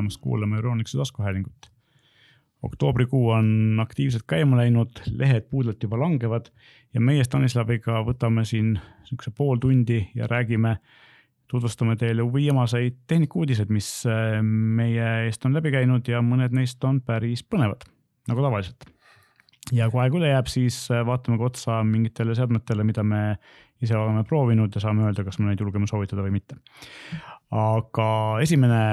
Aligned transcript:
tulemast 0.00 0.20
kuulama 0.20 0.56
Euroonikuse 0.56 0.98
taskuhäälingut. 0.98 1.70
oktoobrikuu 2.62 3.30
on 3.30 3.78
aktiivselt 3.80 4.22
käima 4.26 4.56
läinud, 4.56 4.90
lehed 5.16 5.46
puudelt 5.50 5.82
juba 5.82 5.98
langevad 5.98 6.46
ja 6.94 7.00
meie 7.00 7.24
Stanislaviga 7.24 8.02
võtame 8.04 8.44
siin 8.44 8.74
niisuguse 8.76 9.30
pool 9.36 9.56
tundi 9.56 10.10
ja 10.14 10.26
räägime, 10.26 10.76
tutvustame 11.48 11.96
teile 11.96 12.22
viimaseid 12.32 12.96
tehnikauudiseid, 13.06 13.68
mis 13.68 14.06
äh, 14.06 14.42
meie 14.42 15.26
eest 15.26 15.44
on 15.44 15.56
läbi 15.56 15.72
käinud 15.72 16.08
ja 16.08 16.20
mõned 16.22 16.52
neist 16.52 16.84
on 16.84 17.00
päris 17.00 17.44
põnevad, 17.44 17.84
nagu 18.28 18.44
tavaliselt. 18.44 18.84
ja 19.72 19.88
kui 19.90 20.00
aeg 20.00 20.16
üle 20.20 20.32
jääb, 20.32 20.48
siis 20.48 20.82
äh, 20.90 21.04
vaatame 21.06 21.38
ka 21.38 21.48
otsa 21.48 21.80
mingitele 21.84 22.34
seadmetele, 22.34 22.84
mida 22.84 23.04
me 23.04 23.38
ise 23.80 23.96
oleme 23.96 24.24
proovinud 24.24 24.74
ja 24.74 24.80
saame 24.80 25.08
öelda, 25.08 25.24
kas 25.24 25.40
me 25.40 25.48
neid 25.48 25.60
julgeme 25.60 25.88
soovitada 25.88 26.24
või 26.24 26.36
mitte. 26.40 26.60
aga 27.50 28.10
esimene 28.42 28.84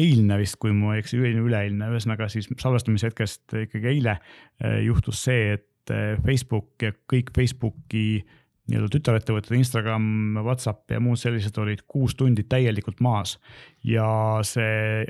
eilne 0.00 0.38
vist, 0.40 0.58
kui 0.62 0.72
ma 0.76 0.94
ei 0.94 1.02
eksi, 1.02 1.18
üleeilne, 1.18 1.90
ühesõnaga 1.92 2.28
siis 2.32 2.48
salvestamise 2.60 3.10
hetkest 3.10 3.56
ikkagi 3.66 3.92
eile 3.96 4.18
eh, 4.18 4.80
juhtus 4.86 5.24
see, 5.26 5.54
et 5.58 5.94
eh, 5.94 6.16
Facebook 6.24 6.82
ja 6.82 6.94
kõik 7.10 7.34
Facebooki 7.36 8.24
nii-öelda 8.64 8.88
tütarettevõtted, 8.94 9.58
Instagram, 9.58 10.04
Whatsapp 10.40 10.94
ja 10.94 11.00
muud 11.02 11.20
sellised 11.20 11.58
olid 11.60 11.82
kuus 11.90 12.14
tundi 12.16 12.46
täielikult 12.48 13.02
maas. 13.04 13.36
ja 13.84 14.06
see 14.46 15.04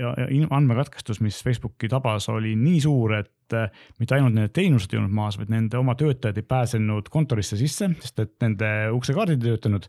andmekatkestus, 0.51 1.21
mis 1.23 1.38
Facebooki 1.46 1.88
tabas, 1.88 2.27
oli 2.32 2.57
nii 2.59 2.80
suur, 2.82 3.15
et 3.21 3.30
äh, 3.53 3.71
mitte 4.01 4.16
ainult 4.16 4.34
nende 4.34 4.53
teenused 4.55 4.93
ei 4.95 5.01
olnud 5.01 5.15
maas, 5.15 5.39
vaid 5.41 5.51
nende 5.52 5.79
oma 5.79 5.95
töötajad 5.98 6.39
ei 6.41 6.47
pääsenud 6.48 7.11
kontorisse 7.12 7.59
sisse, 7.61 7.91
sest 8.01 8.23
et 8.25 8.35
nende 8.45 8.71
uksekaardid 8.97 9.43
ei 9.43 9.55
töötanud. 9.55 9.89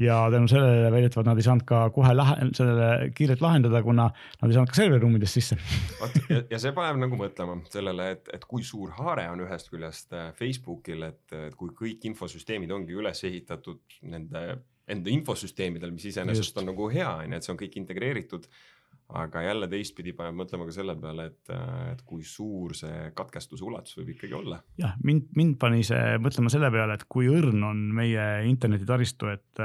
ja 0.00 0.18
tänu 0.32 0.48
sellele 0.48 0.90
väidetavalt 0.92 1.30
nad 1.30 1.40
ei 1.40 1.46
saanud 1.46 1.66
ka 1.68 1.82
kohe 1.94 2.14
lahe, 2.14 2.50
sellele 2.56 3.10
kiirelt 3.16 3.42
lahendada, 3.44 3.82
kuna 3.82 4.08
nad 4.10 4.50
ei 4.50 4.56
saanud 4.56 4.72
ka 4.72 4.80
serveriruumidest 4.80 5.40
sisse. 5.40 5.58
vot 6.00 6.16
ja, 6.30 6.42
ja 6.50 6.62
see 6.62 6.72
paneb 6.76 7.02
nagu 7.02 7.18
mõtlema 7.20 7.58
sellele, 7.72 8.10
et, 8.16 8.32
et 8.34 8.48
kui 8.48 8.64
suur 8.64 8.94
haare 9.00 9.28
on 9.32 9.44
ühest 9.44 9.72
küljest 9.72 10.16
äh, 10.16 10.30
Facebookil, 10.38 11.04
et, 11.10 11.24
et 11.36 11.58
kui 11.58 11.74
kõik 11.76 12.08
infosüsteemid 12.12 12.72
ongi 12.72 12.96
üles 12.96 13.24
ehitatud 13.28 14.00
nende 14.06 14.46
enda 14.86 15.10
infosüsteemidel, 15.10 15.90
mis 15.94 16.06
iseenesest 16.12 16.58
on 16.60 16.70
nagu 16.70 16.88
hea, 16.92 17.08
on 17.24 17.32
ju, 17.32 17.38
et 17.38 17.46
see 17.46 17.52
on 17.54 17.60
kõik 17.60 17.78
integreeritud. 17.80 18.46
Aga 19.14 19.42
jälle 19.44 19.68
teistpidi 19.70 20.12
paneb 20.16 20.34
mõtlema 20.40 20.64
ka 20.66 20.72
selle 20.74 20.96
peale, 20.98 21.28
et, 21.30 21.52
et 21.92 22.00
kui 22.08 22.24
suur 22.26 22.74
see 22.74 23.10
katkestuse 23.14 23.62
ulatus 23.64 23.94
võib 24.00 24.10
ikkagi 24.16 24.34
olla. 24.34 24.58
jah, 24.80 24.96
mind, 25.06 25.28
mind 25.38 25.58
pani 25.62 25.84
see 25.86 26.16
mõtlema 26.22 26.50
selle 26.50 26.70
peale, 26.74 26.96
et 26.98 27.04
kui 27.10 27.28
õrn 27.30 27.62
on 27.68 27.84
meie 27.94 28.26
internetitaristu, 28.50 29.30
et 29.30 29.62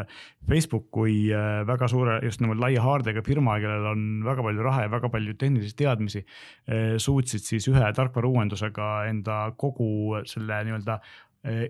Facebook 0.47 0.91
kui 0.93 1.15
äh, 1.33 1.63
väga 1.67 1.89
suure, 1.89 2.19
just 2.25 2.43
nimelt 2.43 2.61
laia 2.61 2.85
haardega 2.85 3.25
firma, 3.25 3.57
kellel 3.63 3.89
on 3.95 4.05
väga 4.27 4.45
palju 4.45 4.67
raha 4.69 4.85
ja 4.85 4.93
väga 4.93 5.11
palju 5.15 5.35
tehnilisi 5.41 5.77
teadmisi, 5.81 6.23
äh, 6.69 6.95
suutsid 7.01 7.45
siis 7.47 7.69
ühe 7.71 7.91
tarkvarauuendusega 7.97 8.93
enda 9.09 9.43
kogu 9.57 10.21
selle 10.29 10.61
nii-öelda 10.69 11.01
äh, 11.49 11.65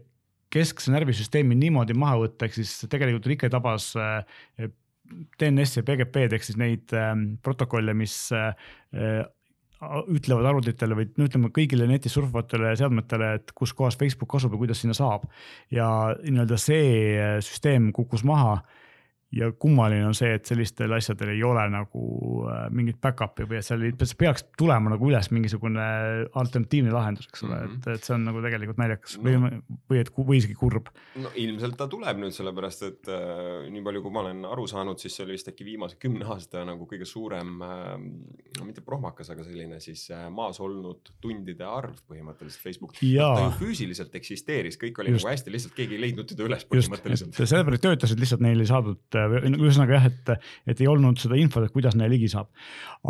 keskse 0.52 0.91
närvisüsteemi 0.91 1.56
niimoodi 1.56 1.95
maha 1.95 2.19
võtta, 2.25 2.50
ehk 2.50 2.59
siis 2.59 2.81
tegelikult 2.91 3.31
Rike 3.31 3.47
tabas 3.47 3.94
DNS 5.39 5.77
ja 5.79 5.85
PGP-d 5.87 6.37
ehk 6.37 6.47
siis 6.47 6.57
neid 6.59 6.95
ähm, 6.97 7.35
protokolle, 7.43 7.95
mis 7.97 8.15
äh, 8.35 8.51
ütlevad 10.11 10.45
arvutitele 10.45 10.97
või 10.97 11.07
no 11.17 11.25
ütleme 11.25 11.49
kõigile 11.53 11.87
netis 11.89 12.13
surfavatele 12.13 12.75
seadmetele, 12.77 13.33
et 13.39 13.53
kus 13.57 13.73
kohas 13.77 13.97
Facebook 13.97 14.35
asub 14.37 14.53
ja 14.53 14.61
kuidas 14.61 14.83
sinna 14.83 14.93
saab. 14.97 15.25
ja 15.73 15.87
nii-öelda 16.21 16.59
see 16.61 17.17
äh, 17.17 17.39
süsteem 17.41 17.91
kukkus 17.95 18.23
maha 18.27 18.59
ja 19.31 19.47
kummaline 19.59 20.05
on 20.09 20.15
see, 20.17 20.33
et 20.35 20.47
sellistel 20.49 20.91
asjadel 20.95 21.31
ei 21.31 21.43
ole 21.47 21.63
nagu 21.71 22.01
äh, 22.51 22.65
mingit 22.75 22.97
back-up'i 23.03 23.45
või 23.47 23.61
et 23.61 23.67
seal 23.67 23.83
peaks 24.19 24.43
tulema 24.59 24.91
nagu 24.91 25.07
üles 25.07 25.29
mingisugune 25.31 25.85
alternatiivne 26.41 26.91
lahendus, 26.91 27.29
eks 27.31 27.45
ole 27.45 27.56
mm, 27.56 27.69
-hmm. 27.69 27.78
et, 27.79 27.88
et 27.95 28.07
see 28.07 28.16
on 28.17 28.25
nagu 28.28 28.41
tegelikult 28.44 28.81
naljakas 28.81 29.16
no. 29.17 29.23
või, 29.23 29.61
või 29.91 30.01
et, 30.01 30.11
või 30.17 30.39
isegi 30.41 30.57
kurb. 30.59 30.91
no 31.23 31.31
ilmselt 31.39 31.78
ta 31.79 31.88
tuleb 31.91 32.19
nüüd 32.19 32.35
sellepärast, 32.35 32.83
et 32.89 33.11
äh, 33.11 33.69
nii 33.72 33.85
palju, 33.85 34.03
kui 34.03 34.16
ma 34.17 34.25
olen 34.25 34.44
aru 34.51 34.67
saanud, 34.67 35.00
siis 35.00 35.16
see 35.16 35.25
oli 35.28 35.38
vist 35.38 35.51
äkki 35.53 35.67
viimase 35.67 36.00
kümne 36.01 36.27
aasta 36.35 36.66
nagu 36.67 36.88
kõige 36.89 37.07
suurem 37.07 37.56
äh,, 37.63 37.95
mitte 38.67 38.83
prohmakas, 38.83 39.31
aga 39.31 39.47
selline 39.47 39.79
siis 39.83 40.09
äh, 40.11 40.27
maas 40.33 40.59
olnud 40.59 41.13
tundide 41.23 41.67
arv 41.67 42.03
põhimõtteliselt 42.03 42.67
Facebook. 42.67 43.00
ta 43.00 43.47
ju 43.47 43.56
füüsiliselt 43.61 44.16
eksisteeris, 44.19 44.75
kõik 44.81 45.00
oli 45.00 45.16
Just. 45.16 45.23
nagu 45.23 45.38
hästi, 45.38 45.56
lihtsalt 45.56 45.79
keegi 45.79 45.95
ei 45.95 46.03
leidnud 46.07 46.27
teda 46.35 46.50
üles 46.50 46.67
põhimõtteliselt. 46.67 47.39
sellepärast 47.39 47.88
töötasid 47.88 48.19
lihtsalt 48.19 48.44
neil 48.44 48.59
ei 48.59 48.67
saadud 48.67 49.20
ühesõnaga 49.29 49.97
jah, 49.97 50.07
et, 50.09 50.31
et 50.73 50.81
ei 50.83 50.89
olnud 50.89 51.19
seda 51.21 51.37
infot, 51.39 51.65
et 51.65 51.73
kuidas 51.73 51.97
neile 51.99 52.15
ligi 52.15 52.31
saab. 52.31 52.49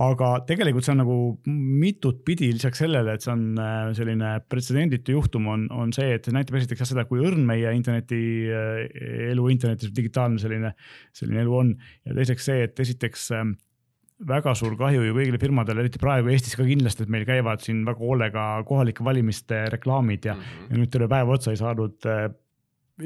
aga 0.05 0.31
tegelikult 0.47 0.85
see 0.87 0.93
on 0.93 1.01
nagu 1.03 1.17
mitut 1.47 2.21
pidi 2.27 2.51
lisaks 2.53 2.83
sellele, 2.83 3.15
et 3.15 3.25
see 3.25 3.33
on 3.33 3.47
äh, 3.59 3.89
selline 3.97 4.35
pretsedenditu 4.49 5.17
juhtum, 5.17 5.49
on, 5.51 5.65
on 5.71 5.91
see, 5.95 6.13
et 6.15 6.27
see 6.27 6.35
näitab 6.35 6.59
esiteks 6.59 6.85
jah 6.85 6.93
seda, 6.93 7.07
kui 7.09 7.23
õrn 7.23 7.43
meie 7.47 7.73
interneti 7.75 8.21
äh, 8.51 8.85
elu 9.31 9.49
internetis, 9.53 9.91
digitaalne 9.95 10.39
selline, 10.41 10.75
selline 11.17 11.43
elu 11.45 11.59
on. 11.63 11.75
ja 12.07 12.15
teiseks 12.17 12.49
see, 12.51 12.63
et 12.69 12.79
esiteks 12.85 13.29
ähm, 13.37 13.55
väga 14.27 14.53
suur 14.57 14.75
kahju 14.77 15.03
ju 15.05 15.15
kõigile 15.15 15.39
firmadele, 15.41 15.83
eriti 15.85 16.01
praegu 16.01 16.31
Eestis 16.31 16.55
ka 16.57 16.65
kindlasti, 16.67 17.05
et 17.05 17.13
meil 17.13 17.25
käivad 17.27 17.63
siin 17.65 17.81
väga 17.87 18.03
hoolega 18.03 18.45
kohalike 18.67 19.05
valimiste 19.05 19.63
reklaamid 19.73 20.25
ja 20.29 20.35
mm, 20.35 20.41
-hmm. 20.41 20.69
ja 20.69 20.81
nüüd 20.81 20.91
terve 20.93 21.07
päev 21.11 21.33
otsa 21.35 21.51
ei 21.51 21.61
saanud 21.61 22.05
äh, 22.05 22.27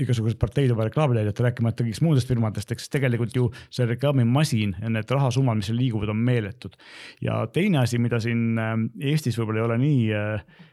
igasugused 0.04 0.40
parteid 0.42 0.72
juba 0.72 0.88
reklaami 0.90 1.18
näidata, 1.20 1.46
rääkimata 1.48 1.86
kõigist 1.86 2.04
muudest 2.06 2.30
firmadest, 2.30 2.72
siis 2.76 2.92
tegelikult 2.94 3.36
ju 3.36 3.50
see 3.74 3.88
reklaamimasin 3.90 4.78
ja 4.82 4.92
need 4.92 5.12
rahasummad, 5.12 5.60
mis 5.60 5.70
seal 5.72 5.80
liiguvad, 5.80 6.12
on 6.14 6.22
meeletud. 6.28 6.78
ja 7.22 7.42
teine 7.54 7.84
asi, 7.84 8.00
mida 8.02 8.20
siin 8.24 8.60
äh, 8.60 8.78
Eestis 9.12 9.40
võib-olla 9.40 9.62
ei 9.62 9.68
ole 9.70 9.78
nii 9.82 10.00
äh, 10.16 10.64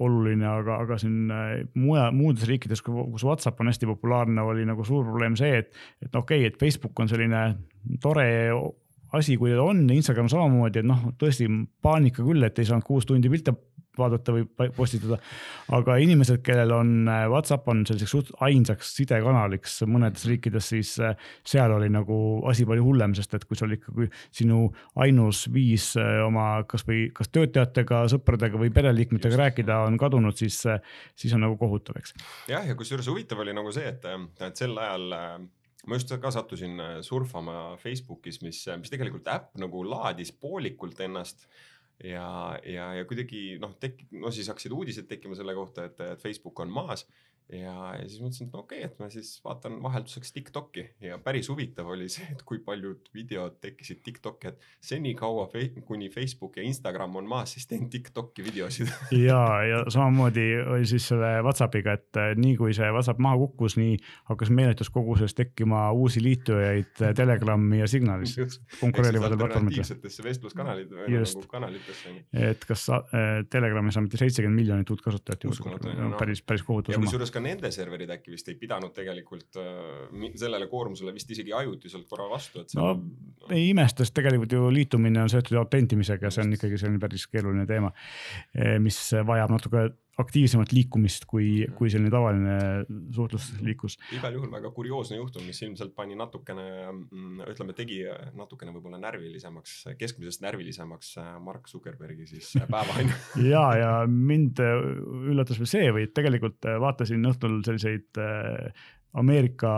oluline, 0.00 0.46
aga, 0.48 0.80
aga 0.86 0.98
siin 1.00 1.30
äh, 1.32 1.52
mujal, 1.74 2.14
muudes 2.16 2.46
riikides, 2.48 2.82
kus 2.86 3.24
Whatsapp 3.26 3.60
on 3.60 3.70
hästi 3.72 3.88
populaarne, 3.92 4.42
oli 4.42 4.66
nagu 4.68 4.84
suur 4.84 5.04
probleem 5.04 5.36
see, 5.38 5.62
et, 5.62 5.72
et 6.02 6.14
okei 6.14 6.44
okay,, 6.44 6.52
et 6.52 6.60
Facebook 6.60 6.98
on 7.00 7.12
selline 7.12 7.46
tore 8.02 8.26
asi, 9.16 9.36
kui 9.38 9.52
ta 9.54 9.62
on, 9.62 9.84
Instagram 9.92 10.28
samamoodi, 10.32 10.82
et 10.82 10.88
noh, 10.88 11.10
tõesti 11.20 11.46
paanika 11.82 12.24
küll, 12.24 12.42
et 12.46 12.58
ei 12.58 12.68
saanud 12.68 12.86
kuus 12.86 13.06
tundi 13.08 13.30
pilte 13.32 13.54
vaadata 13.98 14.34
või 14.34 14.70
postitada. 14.76 15.18
aga 15.76 15.96
inimesed, 16.02 16.40
kellel 16.46 16.72
on 16.76 16.92
äh, 17.08 17.24
Whatsapp 17.30 17.68
on 17.68 17.84
selliseks 17.88 18.14
suht 18.14 18.32
ainsaks 18.44 18.92
sidekanaliks 18.98 19.80
mõnedes 19.90 20.26
riikides, 20.28 20.70
siis 20.74 20.94
äh, 21.00 21.16
seal 21.46 21.72
oli 21.76 21.88
nagu 21.92 22.18
asi 22.50 22.66
palju 22.68 22.84
hullem, 22.84 23.14
sest 23.18 23.34
et 23.38 23.44
kui 23.48 23.58
sul 23.58 23.76
ikkagi 23.76 24.08
sinu 24.30 24.66
ainus 25.02 25.46
viis 25.52 25.92
äh, 26.00 26.20
oma 26.26 26.62
kasvõi 26.68 27.10
kas 27.16 27.32
töötajatega, 27.34 28.04
sõpradega 28.12 28.60
või 28.60 28.72
pereliikmetega 28.74 29.34
Just. 29.34 29.42
rääkida 29.42 29.82
on 29.86 29.98
kadunud, 30.00 30.36
siis, 30.38 30.62
siis 31.16 31.36
on 31.36 31.44
nagu 31.46 31.58
kohutav, 31.60 32.00
eks. 32.00 32.16
jah, 32.50 32.66
ja 32.66 32.78
kusjuures 32.78 33.08
huvitav 33.10 33.44
oli 33.44 33.54
nagu 33.56 33.72
see, 33.74 33.88
et, 33.90 34.04
et 34.46 34.58
sel 34.64 34.76
ajal 34.78 35.12
ma 35.86 35.98
just 35.98 36.10
ka 36.20 36.32
sattusin 36.34 36.80
surfama 37.06 37.76
Facebookis, 37.80 38.40
mis, 38.42 38.64
mis 38.80 38.92
tegelikult 38.92 39.28
äpp 39.30 39.54
nagu 39.62 39.84
laadis 39.86 40.32
poolikult 40.34 41.00
ennast 41.06 41.46
ja, 42.04 42.58
ja, 42.64 42.90
ja 42.98 43.04
kuidagi 43.08 43.58
noh, 43.62 43.76
tek-, 43.80 44.06
no 44.12 44.30
siis 44.34 44.48
hakkasid 44.52 44.74
uudised 44.76 45.08
tekkima 45.08 45.38
selle 45.38 45.54
kohta, 45.54 45.88
et, 45.88 46.00
et 46.00 46.22
Facebook 46.22 46.60
on 46.60 46.72
maas. 46.72 47.06
Ja, 47.46 47.92
ja 47.94 48.06
siis 48.10 48.18
mõtlesin, 48.18 48.48
et 48.48 48.54
no 48.56 48.60
okei 48.64 48.80
okay,, 48.80 48.88
et 48.90 48.96
ma 48.98 49.06
siis 49.10 49.28
vaatan 49.44 49.76
vahelduseks 49.82 50.32
Tiktoki. 50.34 50.82
Ja 51.04 51.18
päris 51.22 51.46
huvitav 51.46 51.86
oli 51.94 52.08
see, 52.10 52.26
et 52.32 52.40
kui 52.46 52.58
paljud 52.64 53.06
videod 53.14 53.60
tekkisid 53.62 54.00
Tiktoki, 54.02 54.50
et 54.50 54.64
senikaua 54.82 55.44
fe 55.52 55.68
kuni 55.86 56.08
Facebook 56.10 56.58
ja 56.58 56.64
Instagram 56.66 57.14
on 57.20 57.28
maas, 57.30 57.54
siis 57.54 57.68
teen 57.70 57.86
Tiktoki 57.90 58.44
videosid. 58.46 58.90
Ja, 59.26 59.62
ja 59.62 59.78
samamoodi 59.88 60.42
oli 60.66 60.86
siis 60.90 61.06
selle 61.08 61.28
Whatsappiga, 61.46 61.94
et 61.94 62.18
nii 62.40 62.56
kui 62.58 62.74
see 62.74 62.88
Whatsapp 62.90 63.22
maha 63.22 63.38
kukkus, 63.44 63.76
nii 63.78 63.94
hakkas 64.32 64.50
meeletus 64.50 64.90
koguses 64.90 65.34
tekkima 65.38 65.86
uusi 65.94 66.22
liitujaid 66.24 66.98
Telegrami 67.16 67.78
ja 67.78 67.86
Signalis 67.90 68.34
konkureerivatel 68.80 69.38
platvormidel. 69.38 69.86
vestluskanalid 70.26 70.90
või 70.90 71.14
nagu 71.14 71.46
kanalitesse. 71.50 71.85
Et 72.36 72.64
kas 72.68 72.84
äh, 72.92 73.42
Telegramis 73.50 73.98
on 73.98 74.06
mitte 74.06 74.20
seitsekümmend 74.20 74.60
miljonit 74.60 74.90
uut 74.92 75.02
kasutajat 75.04 75.46
juurde, 75.46 75.94
päris, 76.18 76.42
päris 76.46 76.64
kohutav 76.66 76.96
summa. 76.96 77.28
ka 77.32 77.42
nende 77.44 77.70
serverid 77.74 78.12
äkki 78.16 78.34
vist 78.34 78.48
ei 78.52 78.58
pidanud 78.60 78.94
tegelikult 78.96 79.60
äh, 79.60 80.30
sellele 80.38 80.70
koormusele 80.72 81.14
vist 81.16 81.30
isegi 81.34 81.54
ajutiselt 81.56 82.08
korra 82.10 82.28
vastu, 82.30 82.64
et. 82.64 82.74
no 82.78 82.90
on... 82.94 83.04
ei 83.50 83.68
imesta, 83.70 84.04
sest 84.04 84.16
tegelikult 84.16 84.56
ju 84.56 84.70
liitumine 84.72 85.22
on 85.24 85.32
seotud 85.32 85.60
autentimisega, 85.62 86.32
see 86.32 86.44
on 86.46 86.56
ikkagi 86.56 86.80
selline 86.80 87.02
päris 87.02 87.26
keeruline 87.30 87.66
teema, 87.68 87.92
eh, 88.56 88.76
mis 88.82 89.00
vajab 89.26 89.54
natuke 89.54 89.88
aktiivsemat 90.16 90.72
liikumist, 90.72 91.26
kui, 91.28 91.66
kui 91.76 91.90
selline 91.92 92.10
tavaline 92.12 92.56
suhtlusliiklus. 93.12 93.98
igal 94.16 94.36
juhul 94.38 94.48
väga 94.52 94.70
kurioosne 94.72 95.18
juhtum, 95.18 95.44
mis 95.44 95.60
ilmselt 95.66 95.92
pani 95.96 96.16
natukene, 96.16 96.66
mm, 96.94 97.42
ütleme, 97.52 97.76
tegi 97.76 98.00
natukene 98.36 98.72
võib-olla 98.72 99.00
närvilisemaks, 99.02 99.76
keskmisest 100.00 100.44
närvilisemaks 100.44 101.12
äh, 101.20 101.32
Mark 101.44 101.68
Zuckerbergi 101.68 102.28
siis 102.30 102.54
äh, 102.56 102.64
päeva 102.70 102.96
on 102.96 103.12
ju. 103.12 103.48
ja, 103.50 103.64
ja 103.76 103.90
mind 104.08 104.62
äh, 104.64 104.76
üllatas 105.32 105.60
veel 105.60 105.72
see 105.72 105.92
või 105.92 106.08
tegelikult 106.16 106.64
vaatasin 106.80 107.32
õhtul 107.32 107.60
selliseid 107.66 108.24
Ameerika 109.16 109.70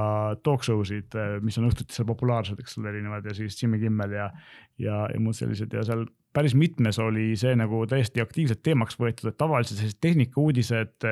talk 0.43 0.65
show 0.67 0.81
sid, 0.87 1.15
mis 1.47 1.59
on 1.61 1.69
õhtuti 1.69 1.95
seal 1.95 2.07
populaarsed, 2.09 2.59
eks 2.59 2.79
ole, 2.79 2.91
erinevad 2.91 3.27
ja 3.29 3.35
siis 3.39 3.59
Jimmy 3.61 3.79
Kimmel 3.83 4.15
ja, 4.17 4.31
ja, 4.83 5.05
ja 5.13 5.21
muud 5.23 5.37
sellised 5.39 5.75
ja 5.75 5.85
seal 5.87 6.07
päris 6.33 6.55
mitmes 6.55 6.99
oli 7.03 7.33
see 7.41 7.55
nagu 7.59 7.81
täiesti 7.89 8.21
aktiivselt 8.23 8.61
teemaks 8.63 8.99
võetud, 9.01 9.31
et 9.31 9.39
tavaliselt 9.41 9.81
sellised 9.81 10.01
tehnikauudised 10.05 11.07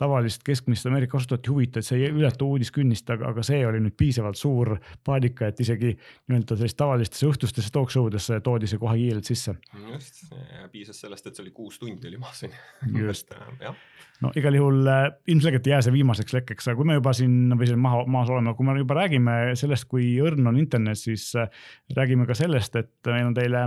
tavalist 0.00 0.44
keskmist 0.46 0.88
Ameerika 0.88 1.18
kasutajat 1.18 1.46
ei 1.46 1.52
huvita, 1.52 1.82
et 1.82 1.88
see 1.88 2.00
ei 2.00 2.12
ületa 2.12 2.46
uudiskünnist, 2.46 3.10
aga, 3.12 3.30
aga 3.32 3.44
see 3.46 3.60
oli 3.68 3.82
nüüd 3.84 3.96
piisavalt 4.00 4.40
suur 4.40 4.74
paanika, 5.04 5.50
et 5.52 5.60
isegi 5.60 5.92
nii-öelda 5.92 6.58
sellist 6.58 6.78
tavalistesse 6.80 7.28
õhtustesse 7.28 7.74
talk 7.74 7.92
show 7.92 8.08
desse 8.12 8.40
toodi 8.44 8.70
see 8.70 8.80
kohe 8.82 8.96
kiirelt 9.00 9.28
sisse. 9.28 9.54
just, 9.92 10.24
piisas 10.72 11.04
sellest, 11.04 11.28
et 11.28 11.36
see 11.36 11.46
oli 11.46 11.54
kuus 11.56 11.78
tundi 11.82 12.08
oli 12.08 12.20
maas 12.22 12.42
on 12.46 12.56
ju. 12.56 13.06
just, 13.06 13.36
no 14.24 14.32
igal 14.38 14.56
juhul 14.56 14.88
äh, 14.88 15.04
ilmselgelt 15.28 15.68
ei 15.68 15.76
jää 15.76 15.84
see 15.86 15.96
viimaseks 16.00 16.36
lekkeks, 16.38 16.70
aga 16.70 16.80
kui 16.80 16.88
me 16.88 16.98
juba 16.98 17.14
siin 17.16 17.56
või 17.58 17.68
siin 17.68 17.80
maha, 17.82 18.04
maas 18.10 18.32
oleme, 18.32 18.56
kui 18.56 18.68
me 18.68 18.78
juba 18.80 18.98
räägime 19.02 19.38
sellest, 19.58 19.88
kui 19.90 20.14
õrn 20.24 20.48
on 20.48 20.60
internet, 20.60 21.00
siis 21.00 21.28
äh, 21.36 21.50
räägime 21.96 22.26
ka 22.28 22.38
sellest, 22.38 22.78
et 22.80 23.12
meil 23.12 23.28
on 23.30 23.36
teile 23.36 23.66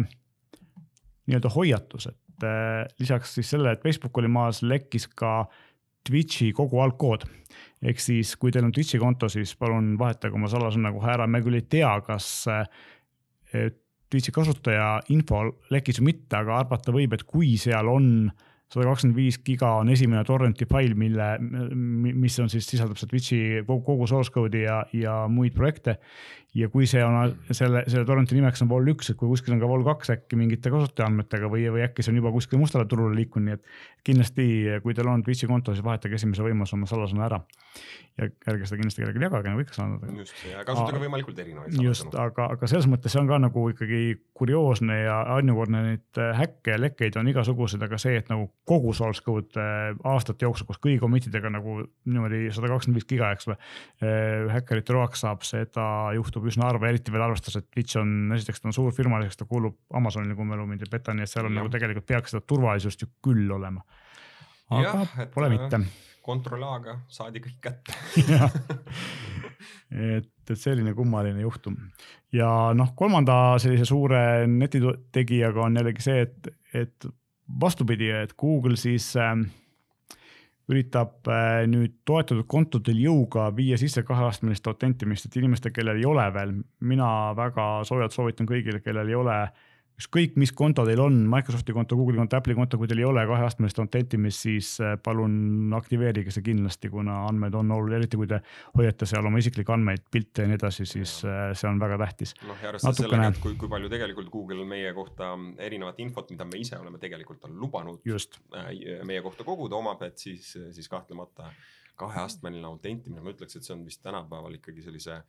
nii-öelda 1.25 1.51
hoiatus, 1.56 2.10
et 2.12 2.45
äh, 2.45 2.83
lisaks 3.01 3.38
siis 3.38 3.50
sellele, 3.54 3.75
et 3.75 3.83
Facebook 3.83 4.18
oli 4.22 4.30
maas, 4.31 4.62
lekkis 4.66 5.07
ka 5.18 5.45
Twitch'i 6.06 6.51
kogu 6.54 6.80
algkood. 6.83 7.25
ehk 7.86 8.00
siis, 8.01 8.36
kui 8.42 8.54
teil 8.54 8.66
on 8.66 8.74
Twitch'i 8.74 9.00
konto, 9.01 9.30
siis 9.30 9.56
palun 9.57 9.95
vahetage 10.00 10.38
oma 10.38 10.50
salasõna 10.50 10.92
kohe 10.94 11.12
ära, 11.13 11.27
me 11.27 11.42
küll 11.45 11.57
ei 11.57 11.66
tea, 11.69 11.92
kas 12.06 12.27
äh, 12.51 12.66
Twitch'i 14.10 14.33
kasutaja 14.33 15.00
info 15.13 15.42
lekkis 15.74 16.00
või 16.01 16.12
mitte, 16.13 16.38
aga 16.38 16.60
arvata 16.62 16.94
võib, 16.94 17.16
et 17.18 17.25
kui 17.27 17.56
seal 17.62 17.89
on 17.89 18.30
sada 18.73 18.88
kakskümmend 18.89 19.17
viis 19.17 19.38
giga 19.45 19.75
on 19.79 19.91
esimene 19.94 20.23
torrenti 20.27 20.65
fail, 20.69 20.95
mille, 20.97 21.27
mis 21.75 22.39
on 22.41 22.50
siis, 22.51 22.65
sisaldab 22.67 23.00
seda 23.00 23.13
Twitch'i 23.13 23.62
kogu, 23.67 23.83
kogu 23.85 24.07
source 24.09 24.33
code'i 24.33 24.65
ja, 24.65 24.81
ja 24.95 25.19
muid 25.31 25.53
projekte 25.56 26.00
ja 26.56 26.69
kui 26.71 26.88
see 26.88 27.03
on 27.03 27.33
selle, 27.51 27.83
selle 27.91 28.06
torrenti 28.07 28.38
nimeks 28.38 28.63
on 28.63 28.69
vol 28.71 28.88
üks, 28.94 29.12
et 29.12 29.19
kui 29.19 29.27
kuskil 29.27 29.56
on 29.56 29.62
ka 29.62 29.67
vol 29.69 29.83
kaks 29.85 30.13
äkki 30.13 30.39
mingite 30.39 30.71
kasutajaandmetega 30.71 31.50
või, 31.51 31.65
või 31.73 31.83
äkki 31.83 32.06
see 32.06 32.13
on 32.13 32.21
juba 32.21 32.31
kuskile 32.35 32.62
mustale 32.62 32.88
turule 32.89 33.15
liikunud, 33.17 33.50
nii 33.50 33.57
et 33.57 34.06
kindlasti, 34.07 34.47
kui 34.83 34.95
teil 34.95 35.12
on 35.12 35.23
Twitch'i 35.25 35.50
konto, 35.51 35.75
siis 35.75 35.83
vahetage 35.85 36.15
esimese 36.15 36.45
võimaluse 36.45 36.77
oma 36.77 36.88
salasõna 36.89 37.27
ära. 37.27 37.41
ja 38.15 38.29
ärge 38.47 38.69
seda 38.69 38.79
kindlasti 38.79 39.03
kellelegi 39.03 39.27
jagage, 39.27 39.51
nagu 39.51 39.65
ikka 39.65 39.75
saanud. 39.75 40.06
just, 40.23 40.35
ja 40.47 40.63
kasutage 40.67 41.03
võimalikult 41.03 41.41
erinevaid. 41.44 41.79
just, 41.83 42.15
aga, 42.15 42.47
aga 42.56 42.71
selles 42.71 42.88
mõttes 42.88 43.12
see 43.12 43.21
on 43.21 43.27
ka 43.27 43.41
nagu 43.44 43.69
ikkagi 43.73 44.03
kurioosne 44.33 45.01
ja 45.03 45.21
ainukordne 45.35 45.83
neid 45.89 46.23
häkke 46.39 46.77
ja 46.77 46.79
lekkeid 46.79 47.19
on 47.19 47.35
igasuguseid, 47.35 47.83
aga 47.83 48.00
see, 48.00 48.15
et 48.21 48.31
nagu 48.31 48.47
kogu 48.65 48.94
source 48.97 49.21
code 49.25 49.59
äh, 49.62 49.94
aastate 50.09 50.45
jooksul 50.45 50.67
koos 50.67 50.79
kõigi 50.81 50.97
commit'idega 51.01 51.51
nagu 51.53 51.77
niimoodi 52.09 52.47
sada 52.56 52.69
kakskümmend 52.71 52.97
viis 52.97 53.07
giga, 53.09 53.29
eks 53.35 53.50
ole, 53.50 53.57
äh, 54.01 54.45
häkkerite 54.53 54.95
roaks 54.95 55.21
saab, 55.25 55.45
seda 55.45 55.85
juhtub 56.17 56.47
üsna 56.50 56.69
harva, 56.71 56.89
eriti 56.89 57.13
veel 57.13 57.27
arvestades, 57.27 57.59
et 57.62 57.69
Twitch 57.73 58.00
on, 58.01 58.15
esiteks 58.35 58.63
ta 58.63 58.71
on 58.71 58.77
suur 58.77 58.95
firma, 58.95 59.19
teiseks 59.21 59.44
ta 59.44 59.50
kuulub 59.50 59.77
Amazonile, 59.97 60.38
kui 60.38 60.50
mälu 60.50 60.65
mind 60.69 60.85
ei 60.85 60.91
peta, 60.91 61.13
nii 61.13 61.27
et 61.27 61.31
seal 61.31 61.45
on 61.45 61.53
ja. 61.53 61.62
nagu 61.62 61.73
tegelikult 61.73 62.09
peaks 62.09 62.33
seda 62.33 62.45
turvalisust 62.50 63.06
ju 63.06 63.12
küll 63.25 63.53
olema. 63.53 63.85
aga 64.73 65.06
ja, 65.06 65.27
pole 65.33 65.51
mitte. 65.53 65.81
kontroll 66.25 66.65
A-ga 66.65 66.97
saadi 67.13 67.44
kõik 67.44 67.59
kätte 67.62 67.94
et, 70.17 70.31
et 70.50 70.57
selline 70.57 70.95
kummaline 70.97 71.44
juhtum 71.44 71.77
ja 72.33 72.50
noh, 72.73 72.95
kolmanda 72.97 73.59
sellise 73.62 73.85
suure 73.85 74.47
netitegijaga 74.50 75.67
on 75.67 75.77
jällegi 75.77 76.07
see, 76.07 76.25
et, 76.25 76.50
et 76.73 77.07
vastupidi, 77.62 78.09
et 78.09 78.33
Google 78.39 78.77
siis 78.80 79.12
äh, 79.19 79.36
üritab 80.71 81.30
äh, 81.30 81.63
nüüd 81.69 82.00
toetatud 82.07 82.47
kontodel 82.50 82.97
jõuga 83.03 83.50
viia 83.56 83.77
sisse 83.77 84.03
kaheastmelist 84.06 84.68
autentimist, 84.68 85.27
et 85.27 85.38
inimestel, 85.42 85.74
kellel 85.75 86.01
ei 86.01 86.09
ole 86.09 86.25
veel, 86.33 86.56
mina 86.81 87.09
väga 87.38 87.86
soojalt 87.88 88.15
soovitan 88.15 88.50
kõigile, 88.50 88.81
kellel 88.86 89.12
ei 89.12 89.19
ole 89.19 89.39
ükskõik, 89.95 90.33
mis 90.39 90.51
konto 90.56 90.83
teil 90.88 91.00
on, 91.00 91.21
Microsofti 91.31 91.74
konto, 91.75 91.95
Google'i 91.95 92.19
konto, 92.19 92.36
Apple'i 92.38 92.57
konto, 92.57 92.77
kui 92.80 92.89
teil 92.92 93.00
ei 93.00 93.07
ole 93.07 93.24
kaheastmelist 93.30 93.80
autentimist, 93.80 94.44
siis 94.44 94.71
äh, 94.83 94.95
palun 95.01 95.71
aktiveerige 95.77 96.33
see 96.36 96.44
kindlasti, 96.45 96.92
kuna 96.92 97.21
andmed 97.30 97.56
on 97.56 97.71
olulised, 97.75 98.01
eriti 98.01 98.19
kui 98.19 98.27
te 98.30 98.42
hoiate 98.75 99.07
seal 99.09 99.30
oma 99.30 99.39
isiklikke 99.39 99.71
andmeid, 99.75 100.03
pilte 100.12 100.44
ja 100.44 100.51
nii 100.51 100.59
edasi, 100.59 100.88
siis. 100.89 101.15
Äh, 101.24 101.53
see 101.56 101.69
on 101.69 101.80
väga 101.80 102.00
tähtis. 102.03 102.36
noh, 102.44 102.59
ja 102.59 102.74
arvestades 102.74 103.00
Natukene... 103.00 103.21
sellega, 103.21 103.31
et 103.38 103.42
kui, 103.45 103.56
kui 103.62 103.71
palju 103.71 103.92
tegelikult 103.94 104.33
Google 104.33 104.68
meie 104.68 104.92
kohta 104.97 105.31
erinevat 105.63 106.03
infot, 106.03 106.36
mida 106.36 106.48
me 106.50 106.59
ise 106.59 106.77
oleme 106.80 107.00
tegelikult 107.01 107.48
on 107.48 107.56
lubanud 107.62 108.03
Just. 108.06 108.41
Äh, 108.57 108.74
meie 109.07 109.24
kohta 109.24 109.48
koguda 109.48 109.80
omab, 109.80 110.03
et 110.07 110.19
siis, 110.19 110.51
siis 110.75 110.91
kahtlemata 110.91 111.53
kaheastmeline 111.95 112.68
autentimine, 112.68 113.24
ma 113.24 113.31
ütleks, 113.31 113.56
et 113.56 113.63
see 113.63 113.75
on 113.77 113.86
vist 113.88 114.03
tänapäeval 114.03 114.59
ikkagi 114.59 114.83
sellise 114.83 115.21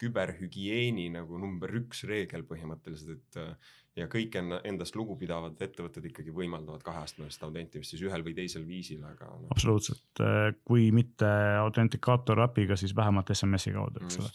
küberhügieeni 0.00 1.06
nagu 1.14 1.38
number 1.38 1.70
üks 1.78 2.02
reegel 2.08 2.42
põhimõtteliselt, 2.48 3.12
et 3.36 3.83
ja 3.96 4.08
kõik 4.10 4.34
enda, 4.38 4.58
endast 4.66 4.96
lugupidavad 4.98 5.60
ettevõtted 5.62 6.08
ikkagi 6.10 6.32
võimaldavad 6.34 6.82
kaheastmelist 6.82 7.42
autentimist 7.46 7.94
siis 7.94 8.02
ühel 8.02 8.24
või 8.26 8.34
teisel 8.34 8.64
viisil, 8.66 9.02
aga 9.06 9.28
no.. 9.30 9.48
absoluutselt, 9.54 10.22
kui 10.66 10.88
mitte 10.94 11.28
autentikaator 11.60 12.42
äpiga, 12.48 12.78
siis 12.80 12.94
vähemalt 12.96 13.30
SMS-i 13.34 13.74
kaudu, 13.76 14.02
eks 14.02 14.18
ole. 14.22 14.32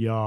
ja 0.00 0.18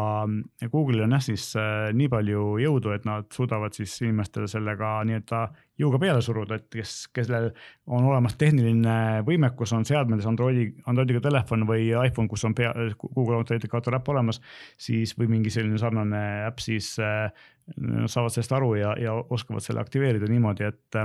Google'il 0.69 1.07
on 1.07 1.17
jah 1.17 1.25
siis 1.25 1.49
äh, 1.59 1.89
nii 1.97 2.11
palju 2.13 2.45
jõudu, 2.61 2.93
et 2.95 3.09
nad 3.09 3.29
suudavad 3.33 3.73
siis 3.77 3.97
inimestele 4.05 4.49
sellega 4.51 4.99
nii-öelda 5.09 5.41
jõuga 5.79 5.99
peale 5.99 6.21
suruda, 6.23 6.59
et 6.59 6.67
kes, 6.71 6.93
kellel 7.15 7.49
on 7.91 8.07
olemas 8.07 8.37
tehniline 8.39 9.23
võimekus, 9.27 9.73
on 9.75 9.85
seadmetes 9.87 10.27
Androidi, 10.29 10.69
Androidiga 10.87 11.21
telefon 11.25 11.65
või 11.67 11.89
iPhone, 11.91 12.29
kus 12.31 12.45
on 12.47 12.55
pea, 12.55 12.71
Google 13.03 13.41
Authenticator 13.41 13.97
äpp 13.99 14.13
olemas, 14.13 14.41
siis 14.77 15.15
või 15.19 15.29
mingi 15.35 15.53
selline 15.53 15.79
sarnane 15.81 16.23
äpp, 16.47 16.63
siis 16.63 16.93
äh, 17.03 17.27
saavad 18.07 18.33
sellest 18.33 18.55
aru 18.55 18.75
ja, 18.79 18.95
ja 19.01 19.15
oskavad 19.15 19.63
selle 19.65 19.83
aktiveerida 19.83 20.29
niimoodi, 20.31 20.69
et, 20.69 20.99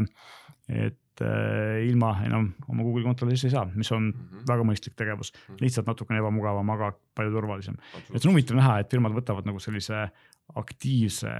et 0.70 1.25
äh, 1.25 1.81
ilma 1.88 2.14
enam 2.26 2.50
oma 2.69 2.84
Google'i 2.87 3.06
kontole 3.06 3.34
sisse 3.34 3.50
ei 3.50 3.56
saa, 3.56 3.67
mis 3.75 3.90
on 3.93 4.11
mm 4.11 4.12
-hmm. 4.12 4.49
väga 4.49 4.67
mõistlik 4.69 4.94
tegevus 4.96 5.32
mm, 5.32 5.40
-hmm. 5.40 5.62
lihtsalt 5.64 5.87
natukene 5.90 6.20
ebamugavam, 6.20 6.70
aga 6.70 6.93
palju 7.14 7.32
turvalisem. 7.32 7.76
et 8.14 8.22
see 8.22 8.28
on 8.28 8.34
huvitav 8.34 8.56
näha, 8.56 8.78
et 8.78 8.90
firmad 8.90 9.12
võtavad 9.12 9.46
nagu 9.46 9.58
sellise 9.58 10.11
aktiivse 10.55 11.31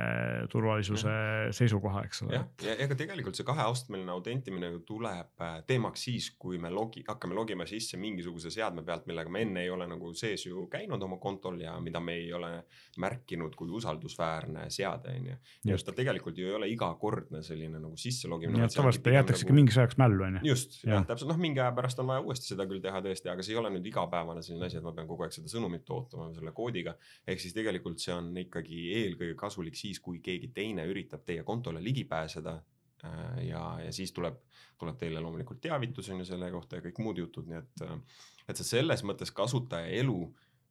turvalisuse 0.51 1.09
ja. 1.09 1.53
seisukoha, 1.55 2.03
eks 2.07 2.23
ole. 2.27 2.41
ja 2.65 2.77
ega 2.85 2.97
tegelikult 2.99 3.39
see 3.39 3.47
kaheastmeline 3.47 4.13
autentimine 4.13 4.71
ju 4.75 4.83
tuleb 4.87 5.45
äh, 5.45 5.57
teemaks 5.67 6.05
siis, 6.09 6.31
kui 6.39 6.59
me 6.63 6.71
logi, 6.71 7.03
hakkame 7.07 7.35
logima 7.35 7.67
sisse 7.69 7.99
mingisuguse 8.01 8.53
seadme 8.55 8.85
pealt, 8.87 9.07
millega 9.11 9.33
me 9.33 9.45
enne 9.47 9.65
ei 9.65 9.71
ole 9.73 9.89
nagu 9.91 10.13
sees 10.19 10.47
ju 10.47 10.67
käinud 10.71 11.03
oma 11.03 11.19
kontol 11.23 11.61
ja 11.61 11.75
mida 11.83 12.01
me 12.01 12.17
ei 12.21 12.33
ole 12.37 12.53
märkinud 13.01 13.57
kui 13.59 13.71
usaldusväärne 13.81 14.69
seade, 14.71 15.15
on 15.19 15.31
ju. 15.33 15.39
ja 15.73 15.79
ta 15.85 15.95
tegelikult 15.97 16.39
ju 16.39 16.51
ei 16.51 16.57
ole 16.59 16.71
igakordne 16.73 17.43
selline 17.47 17.81
nagu 17.81 17.97
sisse 18.01 18.29
logimine. 18.29 18.69
tavaliselt 18.75 19.05
ta 19.07 19.15
jäetaksegi 19.17 19.51
nagu... 19.51 19.61
mingiks 19.61 19.79
ajaks 19.79 20.01
mällu, 20.01 20.25
on 20.27 20.41
ju. 20.41 20.45
just, 20.53 20.81
jah, 20.85 21.05
täpselt, 21.07 21.31
noh, 21.33 21.41
mingi 21.41 21.63
aja 21.63 21.73
pärast 21.77 22.01
on 22.03 22.11
vaja 22.11 22.25
uuesti 22.25 22.53
seda 22.53 22.67
küll 22.71 22.83
teha 22.85 23.03
tõesti, 23.05 23.33
aga 23.33 23.45
see 23.47 23.57
ei 23.57 23.61
ole 23.61 23.73
nüüd 23.75 23.91
igapäevane 23.91 24.45
selline 24.45 24.69
asi, 24.69 24.79
et 24.81 24.87
ma 24.87 24.95
pean 24.97 25.09
kogu 25.11 25.27
aeg 25.27 25.35
seda 25.35 25.51
sõnumit 25.53 25.89
ootama 25.95 26.31
selle 26.37 26.55
koodiga. 26.57 26.97
ehk 27.27 27.43
siis 27.43 27.57
tegelikult 27.57 28.03
see 28.03 28.15
on 28.15 28.31
ikkagi 28.45 28.81
eelkõige 29.07 29.37
kasulik 29.39 29.79
siis, 29.79 30.01
kui 30.01 30.21
keegi 30.25 30.51
teine 30.55 30.85
üritab 30.89 31.25
teie 31.27 31.45
kontole 31.47 31.83
ligi 31.85 32.05
pääseda. 32.09 32.59
Äh, 33.05 33.39
ja, 33.49 33.63
ja 33.85 33.93
siis 33.97 34.13
tuleb, 34.13 34.37
tuleb 34.79 34.99
teile 35.01 35.23
loomulikult 35.25 35.61
teavitus 35.65 36.11
on 36.13 36.21
ju 36.21 36.29
selle 36.29 36.51
kohta 36.53 36.77
ja 36.77 36.85
kõik 36.85 37.01
muud 37.01 37.19
jutud, 37.19 37.49
nii 37.49 37.61
et, 37.61 37.85
äh, 37.87 38.25
et 38.49 38.61
see 38.61 38.77
selles 38.77 39.05
mõttes 39.09 39.33
kasutaja 39.33 39.89
elu 40.03 40.19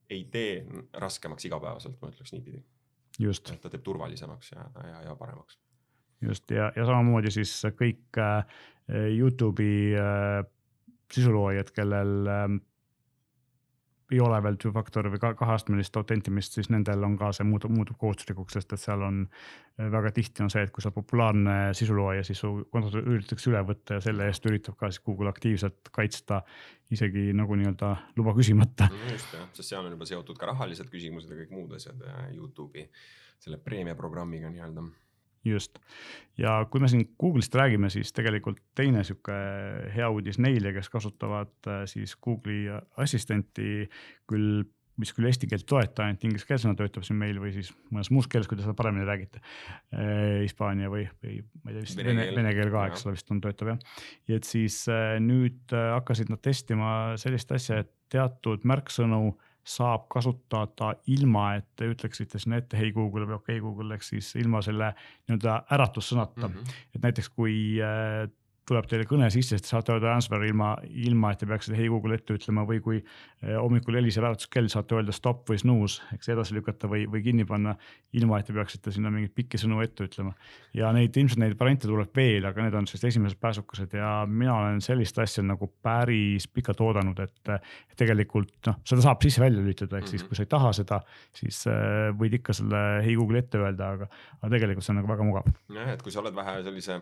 ei 0.09 0.25
tee 0.31 0.65
raskemaks 0.93 1.45
igapäevaselt, 1.50 1.98
ma 2.01 2.12
ütleks 2.12 2.33
niipidi. 2.33 2.62
et 3.19 3.62
ta 3.62 3.69
teeb 3.69 3.83
turvalisemaks 3.83 4.51
ja, 4.51 4.69
ja, 4.86 5.01
ja 5.09 5.15
paremaks. 5.15 5.59
just 6.21 6.51
ja, 6.51 6.71
ja 6.75 6.86
samamoodi 6.86 7.31
siis 7.31 7.53
kõik 7.77 8.17
äh, 8.17 8.45
Youtube'i 8.89 9.93
äh, 9.98 10.45
sisuloojad, 11.13 11.71
kellel 11.75 12.27
äh, 12.27 12.48
ei 14.11 14.19
ole 14.23 14.39
veel 14.43 14.57
two-factor 14.61 15.09
või 15.13 15.21
kaheastmelist 15.21 15.97
autentimist, 15.99 16.55
siis 16.57 16.69
nendel 16.73 17.03
on 17.05 17.17
ka 17.19 17.31
see 17.35 17.45
muutub, 17.47 17.73
muutub 17.75 17.97
kohustuslikuks, 18.01 18.57
sest 18.57 18.73
et 18.75 18.81
seal 18.81 19.03
on 19.05 19.21
äh, 19.25 19.89
väga 19.93 20.11
tihti 20.15 20.43
on 20.45 20.51
see, 20.53 20.63
et 20.65 20.73
kui 20.73 20.83
sa 20.83 20.89
oled 20.89 20.97
populaarne 20.97 21.57
sisulooja, 21.77 22.23
siis 22.27 22.41
su 22.43 22.51
kontot 22.73 22.97
üritatakse 23.01 23.51
üle 23.51 23.63
võtta 23.67 23.99
ja 23.99 24.05
selle 24.05 24.29
eest 24.29 24.45
üritab 24.49 24.79
ka 24.79 24.91
siis 24.91 25.03
Google 25.05 25.31
aktiivselt 25.33 25.91
kaitsta 25.95 26.41
isegi 26.93 27.29
nagu 27.37 27.57
nii-öelda 27.59 27.93
luba 28.17 28.33
küsimata. 28.37 28.89
Just 29.11 29.35
jah, 29.37 29.45
sest 29.53 29.75
seal 29.75 29.85
on 29.85 29.93
juba 29.93 30.09
seotud 30.09 30.39
ka 30.39 30.49
rahalised 30.49 30.89
küsimused 30.89 31.29
ja 31.29 31.43
kõik 31.43 31.53
muud 31.53 31.77
asjad 31.77 32.01
Youtube'i 32.33 32.89
selle 33.39 33.61
preemiaprogrammiga 33.63 34.51
nii-öelda 34.51 34.87
just, 35.46 35.79
ja 36.38 36.58
kui 36.72 36.81
me 36.81 36.89
siin 36.91 37.05
Google'ist 37.19 37.55
räägime, 37.55 37.91
siis 37.93 38.12
tegelikult 38.15 38.60
teine 38.75 39.03
sihuke 39.08 39.38
hea 39.96 40.10
uudis 40.10 40.39
neile, 40.41 40.74
kes 40.75 40.91
kasutavad 40.91 41.53
äh, 41.67 41.86
siis 41.89 42.15
Google'i 42.19 42.67
assistenti 42.98 43.88
küll 44.29 44.65
mis 45.00 45.13
küll 45.15 45.29
eesti 45.29 45.48
keelt 45.48 45.63
toeta, 45.69 46.05
ainult 46.05 46.24
ingliskeelsena 46.27 46.75
töötab 46.75 47.05
siin 47.08 47.19
meil 47.22 47.38
või 47.39 47.53
siis 47.55 47.69
mõnes 47.93 48.10
muus 48.12 48.27
keeles, 48.27 48.50
kui 48.50 48.58
te 48.60 48.65
seda 48.65 48.75
paremini 48.75 49.08
räägite 49.08 49.39
eh,. 49.39 50.41
Hispaania 50.43 50.89
või, 50.91 51.05
või 51.24 51.38
ma 51.63 51.72
ei 51.72 51.77
tea, 51.77 51.86
vist 51.86 52.01
vene, 52.03 52.25
vene 52.36 52.51
keel 52.58 52.72
ka, 52.74 52.86
eks 52.91 53.05
ole, 53.08 53.15
vist 53.15 53.31
on, 53.31 53.39
töötab 53.43 53.74
jah. 53.74 54.01
ja 54.27 54.39
et 54.41 54.50
siis 54.50 54.81
eh, 54.91 55.15
nüüd 55.24 55.72
hakkasid 55.72 56.31
nad 56.34 56.43
testima 56.43 56.91
sellist 57.22 57.55
asja, 57.55 57.79
et 57.86 57.93
teatud 58.12 58.65
märksõnu 58.67 59.38
saab 59.69 60.07
kasutada 60.11 60.93
ilma, 61.13 61.53
et 61.59 61.67
te 61.77 61.89
ütleksite 61.91 62.41
sinna 62.41 62.59
ette 62.61 62.77
hei 62.79 62.91
Google 62.95 63.27
või 63.29 63.38
okei 63.38 63.59
okay, 63.59 63.63
Google, 63.63 63.93
ehk 63.95 64.05
siis 64.07 64.31
ilma 64.41 64.63
selle 64.65 64.91
nii-öelda 64.97 65.59
äratussõnata 65.77 66.47
mm. 66.47 66.55
-hmm. 66.55 66.77
et 66.95 67.05
näiteks 67.05 67.29
kui 67.35 67.55
äh, 67.83 68.25
tuleb 68.69 68.88
teile 68.89 69.05
kõne 69.09 69.29
sisse, 69.33 69.57
siis 69.57 69.65
te 69.65 69.71
saate 69.71 69.93
öelda 69.95 70.11
answer 70.13 70.43
ilma, 70.45 70.73
ilma 71.07 71.33
et 71.33 71.41
te 71.41 71.47
peaksite 71.49 71.77
hei 71.77 71.89
Google 71.91 72.17
ette 72.19 72.35
ütlema 72.38 72.65
või 72.69 72.81
kui 72.85 72.99
eh, 72.99 73.55
hommikul 73.57 73.97
heliseb 73.99 74.25
äratuskell, 74.27 74.69
saate 74.71 74.97
öelda 74.97 75.15
stop 75.15 75.49
või 75.49 75.59
snooze, 75.61 76.05
eks 76.15 76.31
edasi 76.33 76.57
lükata 76.57 76.89
või, 76.91 77.05
või 77.09 77.23
kinni 77.25 77.47
panna. 77.49 77.75
ilma, 78.13 78.39
et 78.39 78.47
te 78.49 78.53
peaksite 78.53 78.91
sinna 78.93 79.11
mingeid 79.13 79.33
pikki 79.38 79.59
sõnu 79.61 79.81
ette 79.83 80.07
ütlema. 80.07 80.33
ja 80.73 80.91
neid 80.95 81.17
ilmselt 81.17 81.41
neid 81.43 81.57
variante 81.59 81.88
tuleb 81.89 82.15
veel, 82.15 82.45
aga 82.45 82.65
need 82.65 82.77
on 82.77 82.88
sellised 82.89 83.09
esimesed 83.09 83.39
pääsukesed 83.41 83.93
ja 83.97 84.25
mina 84.25 84.55
olen 84.55 84.81
sellist 84.81 85.19
asja 85.19 85.43
nagu 85.43 85.69
päris 85.81 86.47
pikalt 86.47 86.81
oodanud, 86.81 87.19
et. 87.19 87.53
tegelikult 87.99 88.53
noh, 88.67 88.77
seda 88.88 89.03
saab 89.03 89.23
sisse-välja 89.23 89.59
lülitada, 89.59 89.99
ehk 89.99 90.07
siis 90.07 90.21
mhm. 90.23 90.29
kui 90.29 90.38
sa 90.38 90.45
ei 90.45 90.51
taha 90.51 90.69
seda, 90.77 91.01
siis 91.35 91.65
äh, 91.67 92.09
võid 92.15 92.38
ikka 92.39 92.55
selle 92.55 92.83
hei 93.03 93.17
Google 93.19 93.41
ette 93.43 93.59
öelda, 93.59 93.93
aga, 93.97 94.07
aga 94.39 94.53
tegelikult 94.55 94.85
see 94.85 94.93
on 94.93 95.01
nagu 95.01 95.11
väga 95.11 95.27
mugav. 95.27 95.49
jah, 95.75 95.91
et 95.93 96.05
kui 96.05 96.13
sa 96.13 96.21
oled 96.23 96.38
vähe 96.38 96.61
sellise 96.63 97.01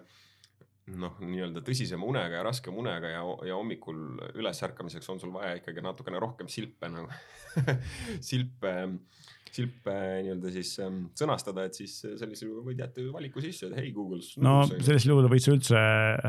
noh, 0.95 1.17
nii-öelda 1.19 1.63
tõsisema 1.65 2.07
unega 2.07 2.39
ja 2.39 2.43
raskema 2.47 2.79
unega 2.79 3.09
ja, 3.11 3.23
ja 3.49 3.55
hommikul 3.57 3.97
ülesärkamiseks 4.39 5.09
on 5.11 5.19
sul 5.19 5.33
vaja 5.35 5.57
ikkagi 5.59 5.83
natukene 5.83 6.21
rohkem 6.23 6.47
silpe 6.51 6.87
nagu 6.91 7.09
silpe, 8.29 8.73
silpe 9.51 9.95
nii-öelda 10.23 10.53
siis 10.55 10.71
ähm, 10.85 11.01
sõnastada, 11.17 11.67
et 11.67 11.75
siis 11.75 11.97
sellisel 12.05 12.53
juhul 12.53 12.69
võid 12.69 12.81
jätta 12.85 13.03
valiku 13.11 13.43
sisse, 13.43 13.67
et 13.67 13.77
hei 13.81 13.91
Google. 13.95 14.21
no 14.45 14.57
sellisel 14.71 15.11
juhul 15.11 15.29
võid 15.33 15.43
sa 15.43 15.55
üldse 15.57 15.85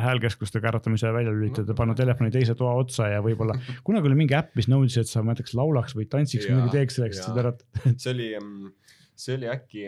häälkeskustega 0.08 0.72
äratamise 0.72 1.14
välja 1.14 1.34
lülitada 1.34 1.70
no,, 1.70 1.78
panna 1.78 1.98
telefoni 1.98 2.34
teise 2.34 2.58
toa 2.58 2.74
otsa 2.82 3.12
ja 3.14 3.22
võib-olla 3.24 3.54
kunagi 3.86 4.10
oli 4.10 4.22
mingi 4.24 4.38
äpp, 4.38 4.56
mis 4.58 4.70
nõudis, 4.72 4.98
et 4.98 5.10
sa 5.10 5.22
näiteks 5.26 5.54
laulaks 5.58 5.94
või 5.98 6.10
tantsiks 6.10 6.50
midagi 6.50 6.80
teeks 6.80 6.98
selleks, 6.98 7.22
et 7.22 7.30
sind 7.30 7.44
äratada 7.44 7.94
see 7.94 8.16
oli, 8.16 8.32
ähm, 8.40 8.72
see 9.14 9.38
oli 9.38 9.54
äkki 9.54 9.86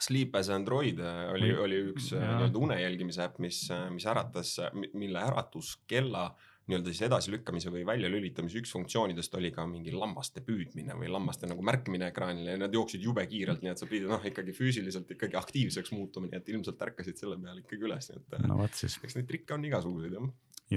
Sleep 0.00 0.34
as 0.36 0.50
Android 0.50 0.98
äh, 0.98 1.20
oli, 1.32 1.52
oli 1.54 1.76
üks 1.92 2.10
äh, 2.16 2.24
nii-öelda 2.24 2.58
une 2.58 2.80
jälgimise 2.80 3.22
äpp, 3.28 3.38
mis, 3.42 3.60
äh, 3.70 3.86
mis 3.94 4.06
äratas, 4.10 4.56
mille 4.74 5.22
äratuskella 5.22 6.32
nii-öelda 6.64 6.90
siis 6.90 7.04
edasilükkamise 7.06 7.70
või 7.70 7.84
väljalülitamise 7.86 8.58
üks 8.62 8.72
funktsioonidest 8.72 9.34
oli 9.36 9.50
ka 9.52 9.66
mingi 9.68 9.92
lammaste 9.92 10.40
püüdmine 10.46 10.96
või 10.96 11.10
lammaste 11.12 11.46
nagu 11.50 11.62
märkimine 11.66 12.08
ekraanile 12.08 12.56
ja 12.56 12.62
nad 12.62 12.74
jooksid 12.74 13.04
jube 13.04 13.26
kiirelt, 13.28 13.62
nii 13.62 13.74
et 13.74 13.82
sa 13.82 13.88
pidid 13.90 14.08
noh, 14.10 14.24
ikkagi 14.30 14.54
füüsiliselt 14.56 15.12
ikkagi 15.14 15.38
aktiivseks 15.38 15.92
muutuma, 15.92 16.30
nii 16.30 16.40
et 16.40 16.50
ilmselt 16.54 16.82
ärkasid 16.88 17.20
selle 17.20 17.36
peale 17.42 17.62
ikkagi 17.62 17.86
üles, 17.86 18.10
nii 18.10 18.22
et. 18.22 18.38
no 18.48 18.58
vot 18.62 18.80
siis. 18.80 18.96
eks 19.04 19.18
neid 19.18 19.28
trikke 19.28 19.54
on 19.58 19.68
igasuguseid 19.68 20.16
jah. 20.16 20.30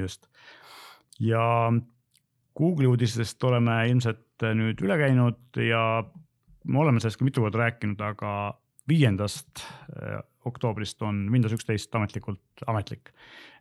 just 0.03 0.29
ja 1.24 1.43
Google'i 2.57 2.91
uudistest 2.91 3.43
oleme 3.47 3.79
ilmselt 3.89 4.47
nüüd 4.59 4.81
üle 4.83 5.00
käinud 5.00 5.62
ja 5.63 5.81
me 6.67 6.83
oleme 6.83 7.00
sellest 7.00 7.21
ka 7.21 7.25
mitu 7.25 7.43
korda 7.45 7.63
rääkinud, 7.63 8.01
aga 8.03 8.31
viiendast 8.88 9.63
eh, 10.01 10.17
oktoobrist 10.48 11.01
on 11.06 11.27
Windows 11.32 11.56
üksteist 11.58 11.96
ametlikult 11.96 12.67
ametlik. 12.67 13.12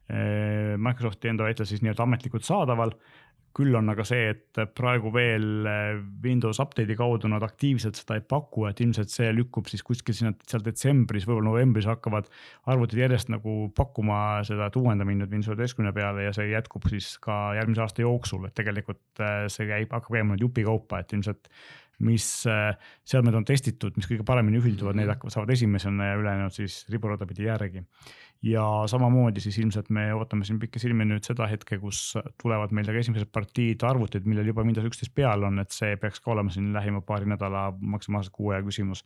Eh, 0.06 0.74
Microsofti 0.78 1.32
enda 1.32 1.46
väitel 1.48 1.66
siis 1.68 1.82
nii-öelda 1.84 2.06
ametlikult 2.06 2.46
saadaval. 2.46 2.96
küll 3.56 3.72
on 3.72 3.88
aga 3.88 4.04
see, 4.04 4.26
et 4.34 4.58
praegu 4.76 5.08
veel 5.14 5.64
eh, 5.64 5.94
Windows 6.22 6.58
update'i 6.60 6.92
kaudu 6.92 7.30
nad 7.32 7.40
aktiivselt 7.42 7.96
seda 7.96 8.18
ei 8.18 8.20
paku, 8.20 8.66
et 8.68 8.82
ilmselt 8.84 9.08
see 9.08 9.30
lükkub 9.32 9.70
siis 9.72 9.80
kuskil 9.82 10.12
sinna 10.14 10.34
seal 10.44 10.60
detsembris, 10.60 11.24
võib-olla 11.24 11.54
novembris 11.54 11.88
hakkavad 11.88 12.28
arvutid 12.68 13.00
järjest 13.00 13.32
nagu 13.32 13.54
pakkuma 13.72 14.42
seda, 14.44 14.68
et 14.68 14.76
uuendame 14.76 15.16
nüüd 15.16 15.32
Windows 15.32 15.48
üheteistkümne 15.54 15.94
peale 15.96 16.28
ja 16.28 16.36
see 16.36 16.50
jätkub 16.50 16.84
siis 16.92 17.14
ka 17.24 17.56
järgmise 17.56 17.86
aasta 17.86 18.04
jooksul, 18.04 18.44
et 18.44 18.54
tegelikult 18.60 19.24
see 19.48 19.70
käib, 19.72 19.88
hakkab 19.88 20.18
käima 20.18 20.34
nüüd 20.34 20.44
jupikaupa, 20.44 21.00
et 21.00 21.16
ilmselt 21.16 21.48
mis 22.04 22.26
äh, 22.50 22.74
seadmed 23.08 23.36
on 23.38 23.46
testitud, 23.48 23.96
mis 23.96 24.08
kõige 24.10 24.26
paremini 24.26 24.60
ühilduvad, 24.60 24.96
need 24.98 25.06
mhm. 25.06 25.16
hakkavad, 25.16 25.36
saavad 25.36 25.52
esimesena 25.54 26.10
ja 26.10 26.20
ülejäänud 26.20 26.56
siis 26.56 26.84
riburada 26.92 27.28
pidi 27.28 27.48
järgi. 27.48 27.84
ja 28.44 28.62
samamoodi 28.86 29.40
siis 29.40 29.56
ilmselt 29.58 29.88
me 29.90 30.10
ootame 30.14 30.44
siin 30.44 30.58
pikisilmi 30.60 31.06
nüüd 31.08 31.24
seda 31.24 31.46
hetke, 31.48 31.78
kus 31.80 32.18
tulevad 32.42 32.74
meile 32.76 32.92
ka 32.92 33.00
esimesed 33.00 33.30
partiid 33.32 33.82
arvutid, 33.88 34.28
millel 34.28 34.52
juba 34.52 34.62
Windows 34.62 34.86
üksteist 34.86 35.14
peal 35.16 35.42
on, 35.48 35.58
et 35.58 35.72
see 35.72 35.96
peaks 35.96 36.20
ka 36.20 36.34
olema 36.34 36.52
siin 36.52 36.68
lähima 36.74 37.00
paari 37.00 37.26
nädala, 37.32 37.70
maksimaalselt 37.80 38.36
kuu 38.36 38.52
aja 38.52 38.62
küsimus 38.66 39.02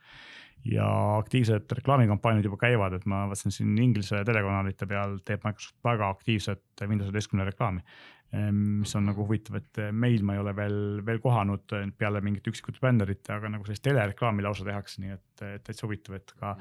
ja 0.66 0.86
aktiivsed 1.16 1.72
reklaamikampaaniad 1.78 2.44
juba 2.44 2.58
käivad, 2.60 2.98
et 2.98 3.06
ma 3.08 3.22
vaatasin 3.30 3.54
siin 3.54 3.78
Inglise 3.80 4.24
telekanalite 4.26 4.86
peal 4.90 5.16
teeb 5.24 5.46
Microsoft 5.46 5.78
väga 5.86 6.10
aktiivset 6.10 6.84
Windows 6.88 7.08
üheteistkümne 7.08 7.46
reklaami 7.48 7.86
mis 8.30 8.92
on 8.94 9.08
nagu 9.10 9.24
huvitav, 9.26 9.56
et 9.58 9.80
meil 9.90 10.22
ma 10.22 10.36
ei 10.36 10.42
ole 10.42 10.52
veel, 10.54 10.76
veel 11.06 11.18
kohanud 11.18 11.72
peale 11.98 12.20
mingite 12.22 12.52
üksikute 12.52 12.78
bännerite, 12.82 13.32
aga 13.34 13.50
nagu 13.50 13.66
sellist 13.66 13.82
telereklaami 13.82 14.44
lausa 14.46 14.66
tehakse, 14.68 15.02
nii 15.02 15.16
et 15.16 15.42
täitsa 15.66 15.88
huvitav, 15.88 16.20
et 16.20 16.30
ka, 16.38 16.52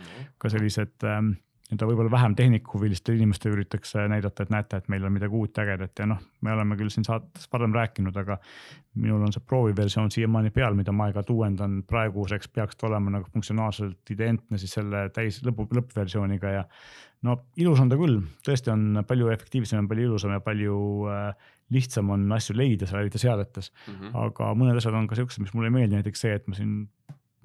ka 0.42 0.50
sellised 0.50 1.06
ähm, 1.06 1.36
nii-öelda 1.70 1.86
võib-olla 1.86 2.12
vähem 2.12 2.34
tehnikuhuvilistele 2.36 3.20
inimestele 3.20 3.54
üritatakse 3.54 4.08
näidata, 4.10 4.44
et 4.44 4.54
näete, 4.54 4.78
et 4.82 4.88
meil 4.90 5.04
on 5.06 5.14
midagi 5.14 5.36
uut 5.38 5.60
ägedat 5.62 6.02
ja 6.02 6.08
noh, 6.10 6.22
me 6.42 6.54
oleme 6.56 6.78
küll 6.80 6.90
siin 6.90 7.06
saates 7.06 7.46
varem 7.54 7.76
rääkinud, 7.78 8.16
aga 8.18 8.40
minul 8.96 9.22
on 9.28 9.36
see 9.36 9.44
prooviversioon 9.46 10.10
siiamaani 10.12 10.50
peal, 10.56 10.74
mida 10.78 10.92
ma 10.96 11.06
aeg-ajalt 11.06 11.30
uuendan, 11.36 11.84
praeguseks 11.90 12.50
peaks 12.56 12.80
ta 12.80 12.90
olema 12.90 13.14
nagu 13.14 13.30
funktsionaalselt 13.30 14.14
identne 14.16 14.58
siis 14.58 14.74
selle 14.80 15.06
täis 15.14 15.44
lõpu, 15.46 15.68
lõppversiooniga 15.78 16.56
ja 16.56 16.66
no 17.28 17.38
ilus 17.62 17.84
on 17.84 17.94
ta 17.94 18.02
küll, 18.02 18.18
tõesti 18.48 18.74
on 18.74 19.04
palju 19.08 19.30
efektiivsem 19.36 19.84
ja 19.84 19.94
palju 19.94 20.10
ilusam 20.10 20.34
ja 20.34 20.42
palju 20.42 20.80
äh, 21.14 21.54
lihtsam 21.74 22.10
on 22.16 22.26
asju 22.36 22.56
leida 22.58 22.88
seal, 22.90 23.04
eriti 23.04 23.22
seadetes 23.22 23.72
mm. 23.72 23.94
-hmm. 23.94 24.16
aga 24.26 24.54
mõned 24.58 24.80
asjad 24.80 24.96
on 24.98 25.08
ka 25.10 25.18
siuksed, 25.20 25.44
mis 25.44 25.54
mulle 25.54 25.70
ei 25.70 25.78
meeldi, 25.78 26.00
näiteks 26.00 26.26
see, 26.26 26.34
et 26.36 26.48
ma 26.48 26.58
siin 26.58 26.88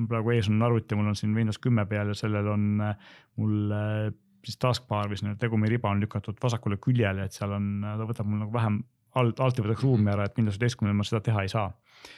praegu 0.09 0.35
ees 0.35 0.49
on 0.50 0.62
arvuti, 0.66 0.97
mul 0.99 1.12
on 1.12 1.19
siin 1.19 1.35
Windows 1.37 1.61
kümme 1.62 1.87
peal 1.87 2.11
ja 2.11 2.19
sellel 2.19 2.49
on 2.50 2.81
äh, 2.83 3.12
mul 3.40 3.75
äh, 3.75 4.09
siis 4.45 4.59
taskbar 4.61 5.09
või 5.11 5.19
selline 5.21 5.38
tegumiriba 5.40 5.93
on 5.93 6.02
lükatud 6.02 6.40
vasakule 6.43 6.78
küljele, 6.83 7.25
et 7.25 7.37
seal 7.37 7.54
on, 7.57 7.71
ta 7.85 8.09
võtab 8.09 8.28
mul 8.28 8.43
nagu 8.45 8.52
vähem 8.54 8.83
alt, 9.21 9.40
alt 9.40 9.59
ei 9.59 9.64
võtaks 9.66 9.85
ruumi 9.87 10.11
ära, 10.12 10.26
et 10.26 10.37
Windows 10.38 10.59
üheteistkümnel 10.59 10.97
ma 10.99 11.07
seda 11.07 11.23
teha 11.25 11.45
ei 11.47 11.52
saa 11.52 11.69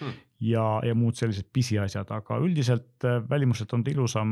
hmm.. 0.00 0.14
ja, 0.48 0.64
ja 0.86 0.96
muud 0.98 1.18
sellised 1.18 1.50
pisiasjad, 1.54 2.10
aga 2.16 2.40
üldiselt 2.42 3.06
äh, 3.06 3.20
välimuselt 3.30 3.72
on 3.76 3.84
ta 3.84 3.92
ilusam, 3.92 4.30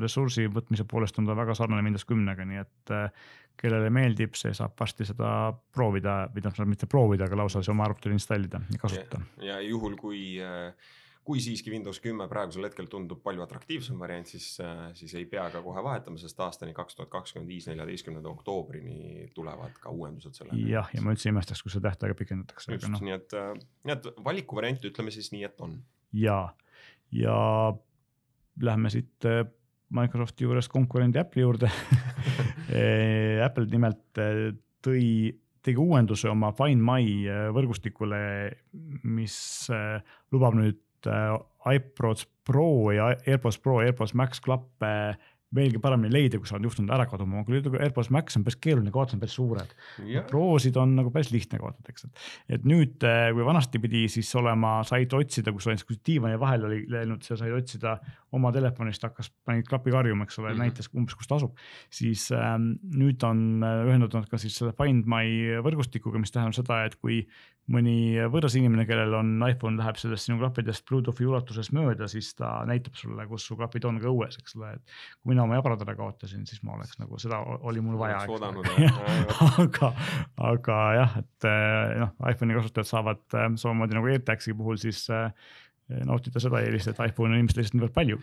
ressursi 0.00 0.46
võtmise 0.52 0.86
poolest 0.88 1.18
on 1.20 1.28
ta 1.28 1.36
väga 1.36 1.56
sarnane 1.58 1.84
Windows 1.84 2.06
kümnega, 2.08 2.46
nii 2.48 2.62
et 2.62 2.94
kellele 3.60 3.90
meeldib, 3.92 4.34
see 4.38 4.52
saab 4.56 4.74
varsti 4.78 5.06
seda 5.08 5.28
proovida 5.74 6.24
või 6.34 6.44
noh, 6.44 6.60
mitte 6.70 6.88
proovida, 6.90 7.28
aga 7.28 7.38
lausa 7.38 7.62
oma 7.72 7.86
arvutil 7.88 8.14
installida 8.14 8.60
ja 8.72 8.80
kasutada. 8.80 9.22
ja 9.44 9.60
juhul, 9.64 9.94
kui, 10.00 10.20
kui 11.24 11.40
siiski 11.40 11.72
Windows 11.72 12.00
kümme 12.04 12.26
praegusel 12.30 12.66
hetkel 12.68 12.88
tundub 12.90 13.22
palju 13.24 13.44
atraktiivsem 13.46 14.00
variant, 14.00 14.28
siis, 14.28 14.50
siis 14.98 15.14
ei 15.20 15.26
pea 15.30 15.46
ka 15.54 15.62
kohe 15.64 15.84
vahetama, 15.86 16.20
sest 16.20 16.40
aastani 16.44 16.74
kaks 16.76 16.98
tuhat 16.98 17.12
kakskümmend 17.14 17.50
viis, 17.50 17.68
neljateistkümnenda 17.70 18.32
oktoobrini 18.34 19.30
tulevad 19.36 19.78
ka 19.80 19.94
uuendused 19.94 20.36
selle. 20.36 20.58
jah, 20.68 20.90
ja 20.94 21.04
ma 21.04 21.14
üldse 21.14 21.30
ei 21.30 21.34
imestaks, 21.36 21.62
kui 21.64 21.72
seda 21.72 21.90
tähtaega 21.92 22.18
pikendatakse. 22.20 22.76
just, 22.76 22.90
no. 22.90 23.00
nii 23.06 23.16
et, 23.16 23.38
nii 23.86 23.96
et 23.96 24.10
valikuvariant, 24.28 24.90
ütleme 24.90 25.14
siis 25.14 25.32
nii, 25.32 25.46
et 25.48 25.64
on. 25.64 25.78
ja, 26.12 26.40
ja 27.14 27.38
lähme 28.60 28.90
siit 28.90 29.30
Microsofti 29.94 30.44
juures 30.44 30.68
konkurendi 30.68 31.20
Apple'i 31.22 31.44
juurde 31.44 31.70
Apple 33.44 33.68
nimelt 33.72 34.20
eh, 34.22 34.52
tõi, 34.84 35.06
tegi 35.64 35.80
uuenduse 35.80 36.30
oma 36.32 36.52
Find 36.56 36.84
My 36.84 37.04
eh, 37.26 37.48
võrgustikule, 37.54 38.22
mis 39.04 39.36
lubab 40.32 40.56
nüüd 40.58 40.80
iProds 41.04 42.24
Pro 42.44 42.92
ja 42.92 43.10
AirPods 43.12 43.58
Pro, 43.60 43.78
AirPods 43.84 44.14
Max 44.16 44.40
klappe 44.44 44.92
veelgi 45.54 45.78
paremini 45.78 46.10
leida, 46.10 46.38
kui 46.40 46.48
sa 46.48 46.56
oled 46.56 46.66
juhtunud 46.66 46.90
ära 46.94 47.04
kaduma, 47.06 47.44
kui 47.46 47.60
AirPods 47.60 48.10
Max 48.14 48.38
on 48.38 48.44
päris 48.46 48.58
keeruline 48.64 48.90
kaotada, 48.94 49.18
on 49.18 49.22
päris 49.22 49.36
suured. 49.38 49.74
Prosid 50.30 50.78
on 50.80 50.96
nagu 50.98 51.12
päris 51.14 51.30
lihtne 51.34 51.60
kaotada, 51.62 51.92
eks, 51.92 52.08
et, 52.08 52.24
et 52.56 52.66
nüüd, 52.68 53.04
kui 53.04 53.46
vanasti 53.46 53.80
pidi 53.82 54.04
siis 54.10 54.32
olema, 54.40 54.76
said 54.88 55.14
otsida, 55.14 55.54
kus 55.54 55.68
oli 55.70 56.00
diivani 56.08 56.40
vahel 56.42 56.66
oli 56.70 56.80
läinud, 56.90 57.22
sa 57.26 57.38
said 57.38 57.54
otsida 57.54 57.96
oma 58.34 58.52
telefonist, 58.54 59.06
hakkas, 59.06 59.30
panid 59.46 59.68
klapi 59.68 59.94
karjuma, 59.94 60.26
eks 60.26 60.38
ole 60.40 60.50
mm, 60.50 60.54
-hmm. 60.54 60.62
näitas 60.66 60.90
umbes, 60.94 61.16
kus 61.18 61.30
ta 61.30 61.38
asub. 61.38 61.56
siis 61.90 62.28
ähm, 62.34 62.74
nüüd 62.94 63.22
on 63.26 63.64
ühendatud 63.64 64.28
ka 64.30 64.38
siis 64.38 64.58
selle 64.58 64.74
Find 64.78 65.08
My 65.10 65.58
võrgustikuga, 65.64 66.18
mis 66.18 66.34
tähendab 66.34 66.56
seda, 66.58 66.84
et 66.88 66.96
kui 67.00 67.24
mõni 67.72 68.20
võõras 68.28 68.54
inimene, 68.58 68.84
kellel 68.88 69.14
on 69.16 69.30
iPhone, 69.46 69.78
läheb 69.80 69.96
sellest 69.96 70.28
sinu 70.28 70.36
klappidest 70.40 70.84
Bluetoothi 70.88 71.24
ulatuses 71.28 71.70
mööda, 71.72 72.08
siis 72.12 72.34
ta 72.36 72.58
näitab 72.68 72.98
sulle, 73.00 73.24
kus 73.30 73.46
su 73.48 73.56
klapid 73.56 73.86
on 73.88 74.00
ka 74.02 74.10
õues, 74.10 74.36
eks 74.40 74.56
ole, 74.58 74.74
et 74.76 74.96
kui 75.22 75.32
mina 75.32 75.46
oma 75.46 75.56
jabradad 75.58 75.86
ära 75.86 75.96
kaotasin, 75.98 76.44
siis 76.48 76.60
ma 76.66 76.76
oleks 76.76 77.00
nagu 77.00 77.20
seda 77.22 77.40
oli 77.64 77.80
mul 77.84 77.96
vaja. 78.00 78.20
aga, 79.64 79.92
aga 80.50 80.80
jah, 80.98 81.18
et 81.22 81.48
eh, 81.48 81.96
noh, 82.04 82.14
iPhone'i 82.28 82.58
kasutajad 82.58 82.90
saavad 82.90 83.24
eh, 83.32 83.48
samamoodi 83.60 83.96
nagu 83.96 84.12
AirTag'i 84.12 84.56
puhul 84.58 84.80
siis 84.80 85.06
nautida 86.04 86.40
seda 86.40 86.62
eelist, 86.64 86.88
et 86.88 87.00
iPhone'i 87.10 87.34
on 87.34 87.42
inimestel 87.42 87.64
lihtsalt 87.64 87.80
niivõrd 87.80 87.96
palju 87.96 88.20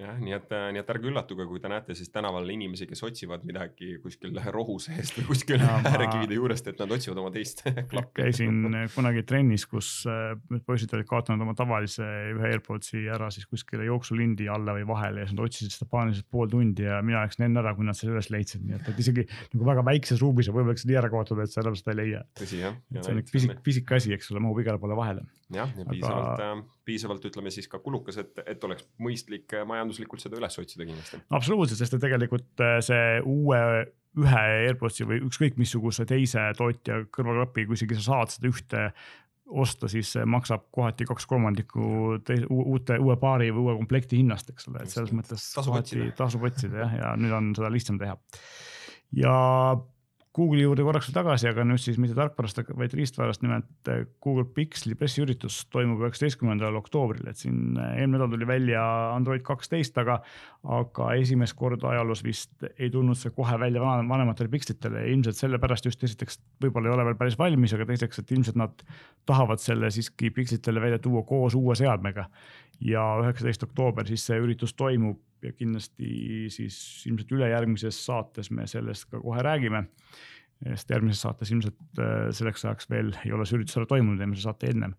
jah, 0.00 0.16
nii 0.20 0.34
et, 0.34 0.52
nii 0.74 0.80
et 0.80 0.90
ärge 0.92 1.08
üllatuge, 1.10 1.44
kui 1.48 1.60
te 1.62 1.70
näete 1.70 1.94
siis 1.98 2.10
tänaval 2.12 2.48
inimesi, 2.52 2.86
kes 2.88 3.02
otsivad 3.06 3.44
midagi 3.48 3.96
kuskil 4.02 4.36
rohu 4.54 4.76
seest 4.82 5.18
või 5.18 5.26
kuskil 5.30 5.64
äärekivide 5.64 6.36
juurest, 6.38 6.70
et 6.70 6.80
nad 6.80 6.94
otsivad 6.94 7.20
oma 7.22 7.32
teist 7.34 7.62
klappi. 7.90 8.22
käisin 8.22 8.62
kunagi 8.94 9.24
trennis, 9.28 9.66
kus 9.70 9.90
äh, 10.10 10.32
poisid 10.66 10.92
olid 10.96 11.08
kaotanud 11.10 11.44
oma 11.46 11.56
tavalise 11.58 12.06
ühe 12.34 12.52
AirPodsi 12.52 13.04
ära 13.12 13.30
siis 13.34 13.48
kuskile 13.50 13.86
jooksulindi 13.88 14.48
alla 14.52 14.74
või 14.78 14.86
vahele 14.88 15.24
ja 15.24 15.30
siis 15.30 15.38
nad 15.38 15.44
otsisid 15.46 15.76
seda 15.76 15.90
paaniliselt 15.92 16.30
pool 16.32 16.50
tundi 16.52 16.86
ja 16.86 17.00
mina 17.04 17.24
läksin 17.24 17.48
enne 17.48 17.62
ära, 17.62 17.74
kui 17.76 17.88
nad 17.88 17.98
selle 17.98 18.16
üles 18.16 18.30
leidsid, 18.32 18.64
nii 18.66 18.78
et, 18.78 18.92
et 18.92 19.02
isegi 19.04 19.26
nagu 19.54 19.68
väga 19.68 19.84
väikses 19.90 20.22
ruumis 20.22 20.50
on 20.50 20.60
võimalik 20.60 20.82
seda 20.82 20.94
nii 20.94 21.02
ära 21.02 21.12
kaotada, 21.12 21.46
et 21.46 21.54
sa 21.54 21.64
enam 21.64 21.78
seda 21.78 21.94
ei 21.94 22.02
leia. 22.04 22.24
tõsi 22.40 22.62
jah. 22.62 22.78
see 23.00 23.14
on 23.14 23.22
pisik, 23.32 23.56
pisik 23.66 23.96
asi, 23.98 24.14
eks 24.16 24.32
ole, 24.32 24.44
mahub 24.44 24.62
igale 24.62 24.80
poole 24.82 24.98
vahele. 24.98 25.26
jah, 25.54 25.72
ja 25.76 25.88
piisavalt 25.88 26.30
Aga... 26.40 26.52
Piisavalt 26.90 27.24
ütleme 27.30 27.52
siis 27.54 27.70
ka 27.70 27.78
kulukas, 27.84 28.18
et, 28.20 28.42
et 28.50 28.66
oleks 28.66 28.88
mõistlik 29.02 29.54
äh, 29.54 29.64
majanduslikult 29.68 30.22
seda 30.22 30.40
üles 30.40 30.58
otsida 30.58 30.86
kindlasti. 30.88 31.22
absoluutselt, 31.38 31.78
sest 31.80 31.96
et 31.96 32.04
tegelikult 32.04 32.66
äh, 32.66 32.78
see 32.84 33.16
uue 33.22 33.62
ühe 34.18 34.44
AirPodsi 34.66 35.06
või 35.06 35.20
ükskõik 35.22 35.58
missuguse 35.60 36.02
teise 36.08 36.48
tootja 36.58 37.04
kõrvaklapi, 37.14 37.68
kui 37.68 37.78
isegi 37.78 37.98
sa 38.00 38.06
saad 38.08 38.32
seda 38.34 38.50
ühte 38.50 38.86
osta, 39.50 39.88
siis 39.90 40.10
see 40.14 40.26
maksab 40.30 40.66
kohati 40.74 41.06
kaks 41.08 41.26
kolmandikku 41.30 41.86
uute, 42.50 42.98
uue 42.98 43.16
paari 43.20 43.50
või 43.54 43.64
uue 43.64 43.76
komplekti 43.80 44.20
hinnast, 44.20 44.50
eks 44.52 44.68
ole, 44.70 44.84
et 44.84 44.92
selles 44.92 45.14
mõttes 45.14 45.46
tasub 45.54 45.78
otsida, 45.78 46.10
tasub 46.18 46.44
otsida 46.46 46.84
jah, 46.84 46.98
ja 47.00 47.14
nüüd 47.18 47.34
on 47.34 47.54
seda 47.58 47.70
lihtsam 47.72 47.98
teha. 48.02 48.18
ja 49.18 49.34
Google'i 50.30 50.62
juurde 50.62 50.84
korraks 50.86 51.08
veel 51.08 51.16
tagasi, 51.16 51.48
aga 51.50 51.64
nüüd 51.66 51.80
siis 51.82 51.96
mitte 51.98 52.14
tarkvarast, 52.14 52.60
vaid 52.78 52.92
riistvarast, 52.94 53.42
nimelt 53.42 53.88
eh, 53.90 54.04
Google 54.22 54.44
Pixeli 54.54 54.94
pressiüritus 54.94 55.56
toimub 55.74 56.04
üheksateistkümnendal 56.04 56.76
oktoobril, 56.78 57.24
et 57.32 57.40
siin 57.40 57.74
eh, 57.74 57.96
eelmine 57.98 58.20
nädal 58.20 58.30
tuli 58.36 58.46
välja 58.46 58.84
Android 59.16 59.42
kaksteist, 59.46 59.98
aga, 59.98 60.20
aga 60.76 61.08
esimest 61.18 61.56
korda 61.58 61.90
ajaloos 61.90 62.22
vist 62.22 62.62
ei 62.76 62.92
tulnud 62.94 63.18
see 63.18 63.34
kohe 63.34 63.58
välja 63.58 63.82
vanematele 63.82 64.52
pikslitele. 64.52 65.02
Ilmselt 65.10 65.40
sellepärast 65.40 65.90
just 65.90 66.06
esiteks 66.06 66.38
võib-olla 66.62 66.92
ei 66.92 66.94
ole 66.94 67.08
veel 67.10 67.18
päris 67.24 67.38
valmis, 67.40 67.74
aga 67.74 67.88
teiseks, 67.90 68.22
et 68.22 68.30
ilmselt 68.36 68.60
nad 68.60 68.86
tahavad 69.26 69.58
selle 69.62 69.90
siiski 69.90 70.30
pikslitele 70.36 70.84
välja 70.86 71.02
tuua 71.02 71.24
koos 71.26 71.58
uue 71.58 71.74
seadmega. 71.78 72.30
ja 72.80 73.02
üheksateist 73.20 73.66
oktoober 73.66 74.06
siis 74.08 74.22
see 74.24 74.38
üritus 74.40 74.72
toimub 74.72 75.18
ja 75.44 75.52
kindlasti 75.56 76.48
siis 76.52 76.78
ilmselt 77.08 77.32
ülejärgmises 77.36 77.98
saates 78.06 78.50
me 78.54 78.66
sellest 78.70 79.08
ka 79.10 79.20
kohe 79.22 79.42
räägime. 79.44 79.86
sest 80.60 80.90
järgmises 80.92 81.22
saates 81.24 81.50
ilmselt 81.54 82.00
äh, 82.02 82.28
selleks 82.36 82.66
ajaks 82.66 82.90
veel 82.90 83.14
ei 83.24 83.32
ole 83.32 83.46
see 83.48 83.56
üritus 83.56 83.78
ära 83.80 83.88
toimunud, 83.88 84.20
eelmise 84.20 84.44
saate 84.44 84.72
ennem. 84.74 84.96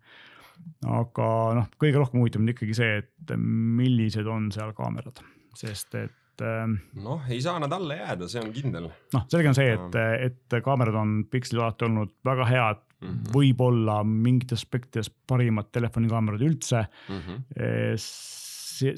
aga 0.86 1.28
noh, 1.58 1.68
kõige 1.80 2.00
rohkem 2.02 2.20
huvitab 2.20 2.42
mind 2.42 2.56
ikkagi 2.56 2.74
see, 2.78 2.98
et 3.02 3.36
millised 3.38 4.26
on 4.26 4.50
seal 4.54 4.74
kaamerad, 4.78 5.22
sest 5.58 5.94
et 5.98 6.44
ähm, 6.44 6.76
noh, 6.98 7.22
ei 7.30 7.40
saa 7.42 7.62
nad 7.62 7.72
alla 7.72 7.98
jääda, 8.00 8.28
see 8.30 8.42
on 8.42 8.52
kindel. 8.54 8.90
noh, 9.14 9.26
selge 9.30 9.52
on 9.52 9.58
see, 9.58 9.74
et, 9.74 10.00
et 10.28 10.62
kaamerad 10.64 10.98
on 10.98 11.20
Pixelil 11.30 11.62
alati 11.64 11.86
olnud 11.88 12.16
väga 12.26 12.48
head 12.50 12.82
mm 12.82 13.08
-hmm., 13.08 13.34
võib-olla 13.34 14.00
mingites 14.06 14.62
aspektides 14.62 15.10
parimad 15.10 15.70
telefonikaamerad 15.72 16.42
üldse 16.50 16.86
mm. 17.08 17.20
-hmm 17.20 18.48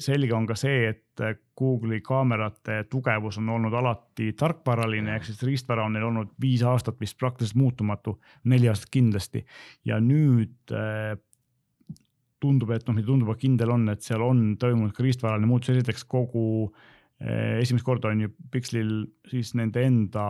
selge 0.03 0.33
on 0.35 0.47
ka 0.49 0.57
see, 0.59 0.89
et 0.91 1.23
Google'i 1.57 2.01
kaamerate 2.03 2.83
tugevus 2.91 3.39
on 3.41 3.49
olnud 3.55 3.73
alati 3.73 4.31
tarkvaraline, 4.37 5.15
ehk 5.15 5.29
siis 5.29 5.43
riistvara 5.47 5.85
on 5.85 5.95
neil 5.95 6.07
olnud 6.09 6.33
viis 6.41 6.63
aastat 6.67 6.99
vist 7.01 7.17
praktiliselt 7.19 7.59
muutumatu, 7.61 8.17
neli 8.51 8.69
aastat 8.71 8.91
kindlasti. 8.91 9.45
ja 9.85 9.99
nüüd 9.99 10.73
äh, 10.75 11.15
tundub, 12.39 12.71
et 12.75 12.87
noh, 12.87 12.97
mitte 12.97 13.07
tundub, 13.07 13.31
aga 13.31 13.41
kindel 13.41 13.71
on, 13.71 13.87
et 13.89 14.03
seal 14.03 14.21
on 14.21 14.43
toimunud 14.59 14.93
ka 14.93 15.03
riistvaraline 15.05 15.47
muutus, 15.49 15.71
esiteks 15.73 16.03
kogu 16.11 16.45
äh, 16.67 16.94
esimest 17.15 17.85
korda 17.87 18.09
on 18.11 18.25
ju 18.25 18.29
Pixlil 18.51 18.89
siis 19.29 19.53
nende 19.55 19.85
enda 19.87 20.25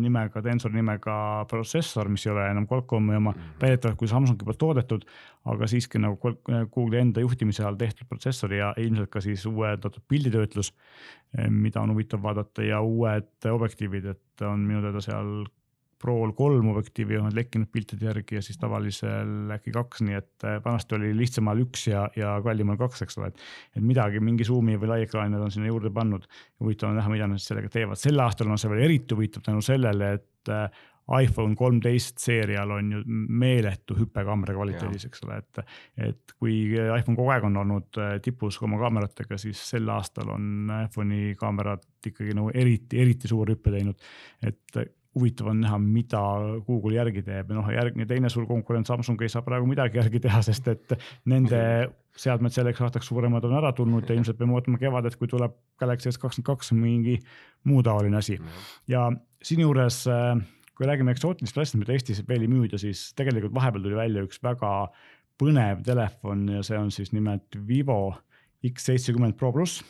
nimega, 0.00 0.40
Tensori 0.42 0.78
nimega 0.78 1.16
protsessor, 1.50 2.08
mis 2.08 2.24
ei 2.24 2.32
ole 2.32 2.46
enam 2.48 2.64
Qualcomm'i 2.70 3.18
oma, 3.18 3.34
mhm. 3.34 3.56
väidetavalt 3.60 3.98
kui 4.00 4.08
Samsungi 4.08 4.46
poolt 4.46 4.60
toodetud, 4.62 5.04
aga 5.52 5.68
siiski 5.68 6.00
nagu 6.00 6.16
Google'i 6.16 7.02
enda 7.02 7.20
juhtimise 7.20 7.66
all 7.68 7.76
tehtud 7.80 8.08
protsessor 8.08 8.54
ja 8.56 8.72
ilmselt 8.80 9.12
ka 9.12 9.20
siis 9.24 9.44
uuendatud 9.50 10.06
pilditöötlus, 10.08 10.72
eh, 11.36 11.50
mida 11.50 11.84
on 11.84 11.92
huvitav 11.92 12.24
vaadata 12.24 12.64
ja 12.64 12.80
uued 12.80 13.50
objektiivid, 13.52 14.08
et 14.14 14.48
on 14.48 14.64
minu 14.64 14.80
teada 14.80 15.04
seal 15.04 15.44
Prol 16.04 16.34
kolm 16.36 16.68
objektiivi 16.74 17.16
on 17.16 17.32
lekkinud 17.32 17.70
piltide 17.72 18.10
järgi 18.10 18.36
ja 18.36 18.44
siis 18.44 18.58
tavalisel 18.60 19.52
äkki 19.56 19.72
kaks, 19.72 20.02
nii 20.04 20.18
et 20.18 20.46
äh, 20.46 20.58
vanasti 20.64 20.98
oli 20.98 21.14
lihtsamal 21.16 21.62
üks 21.64 21.86
ja, 21.88 22.04
ja 22.18 22.34
kallimal 22.44 22.76
kaks, 22.80 23.06
eks 23.06 23.20
ole, 23.20 23.30
et. 23.32 23.44
et 23.78 23.84
midagi, 23.84 24.20
mingi 24.20 24.44
suumi 24.44 24.76
või 24.80 24.92
laiekraani 24.94 25.32
nad 25.32 25.46
on 25.46 25.54
sinna 25.54 25.70
juurde 25.70 25.92
pannud. 25.94 26.26
huvitav 26.60 26.92
on 26.92 26.98
näha, 27.00 27.12
mida 27.12 27.28
nad 27.30 27.40
sellega 27.40 27.72
teevad, 27.72 28.00
sel 28.00 28.20
aastal 28.20 28.52
on 28.52 28.60
see 28.60 28.72
veel 28.72 28.84
eriti 28.84 29.16
huvitav 29.16 29.46
tänu 29.46 29.64
sellele, 29.64 30.10
et 30.18 30.52
äh, 30.52 30.82
iPhone 31.20 31.52
kolmteist 31.56 32.20
seerial 32.22 32.70
on 32.78 32.92
ju 32.92 33.00
meeletu 33.04 33.96
hüpe 33.98 34.24
kaamera 34.24 34.54
kvaliteedis, 34.56 35.04
eks 35.08 35.24
ole, 35.26 35.38
et. 35.42 35.62
et 36.08 36.34
kui 36.40 36.56
iPhone 36.72 37.16
kogu 37.16 37.28
aeg 37.32 37.48
on 37.48 37.60
olnud 37.60 38.00
äh, 38.00 38.16
tipus 38.24 38.60
oma 38.64 38.80
kaameratega, 38.80 39.38
siis 39.40 39.60
sel 39.74 39.88
aastal 39.92 40.32
on 40.36 40.72
iPhone'i 40.82 41.32
kaamerad 41.40 41.84
ikkagi 42.12 42.36
nagu 42.36 42.52
eriti, 42.52 43.00
eriti 43.00 43.28
suure 43.28 43.56
hüppe 43.56 43.72
teinud. 43.74 44.12
et 44.44 44.84
huvitav 45.14 45.50
on 45.52 45.60
näha, 45.62 45.78
mida 45.78 46.20
Google 46.66 46.96
järgi 46.96 47.22
teeb. 47.22 47.50
Ja 47.50 47.58
noh, 47.58 47.68
järgmine 47.70 48.06
teine 48.10 48.30
suur 48.32 48.46
konkurent 48.48 48.88
Samsung 48.90 49.20
ei 49.22 49.30
saa 49.32 49.44
praegu 49.46 49.68
midagi 49.70 50.00
järgi 50.00 50.20
teha, 50.24 50.40
sest 50.42 50.70
et 50.72 50.96
nende 51.30 51.60
seadmed 52.18 52.54
selleks 52.54 52.82
aastaks 52.82 53.10
suuremad 53.10 53.44
on 53.46 53.56
ära 53.58 53.72
tulnud 53.74 54.06
ja 54.08 54.16
ilmselt 54.16 54.38
peame 54.38 54.54
ootama 54.54 54.78
kevadet, 54.78 55.16
kui 55.18 55.30
tuleb 55.30 55.54
Galaxy 55.80 56.12
S 56.12 56.20
kakskümmend 56.22 56.50
kaks 56.50 56.72
või 56.72 56.82
mingi 56.82 57.16
muu 57.70 57.82
taoline 57.86 58.18
asi. 58.20 58.38
ja 58.90 59.08
siinjuures, 59.42 60.04
kui 60.74 60.90
räägime 60.90 61.14
eksootilist 61.14 61.58
asjast, 61.58 61.78
mida 61.80 61.94
Eestis 61.94 62.22
veel 62.28 62.46
ei 62.46 62.50
müüda, 62.50 62.78
siis 62.80 63.08
tegelikult 63.18 63.54
vahepeal 63.54 63.86
tuli 63.86 63.98
välja 63.98 64.26
üks 64.26 64.42
väga 64.42 64.74
põnev 65.40 65.82
telefon 65.86 66.46
ja 66.54 66.62
see 66.66 66.78
on 66.78 66.90
siis 66.94 67.10
nimelt 67.14 67.58
Vivo 67.66 68.14
X70 68.66 69.34
Pro 69.38 69.50
pluss 69.54 69.82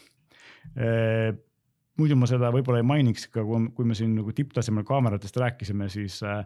muidu 2.00 2.16
ma 2.18 2.26
seda 2.30 2.50
võib-olla 2.54 2.80
ei 2.82 2.88
mainiks 2.88 3.28
ka, 3.32 3.44
kui 3.44 3.86
me 3.86 3.96
siin 3.98 4.16
nagu 4.18 4.32
tipptasemel 4.34 4.86
kaameratest 4.88 5.36
rääkisime, 5.40 5.88
siis 5.92 6.20
äh, 6.26 6.42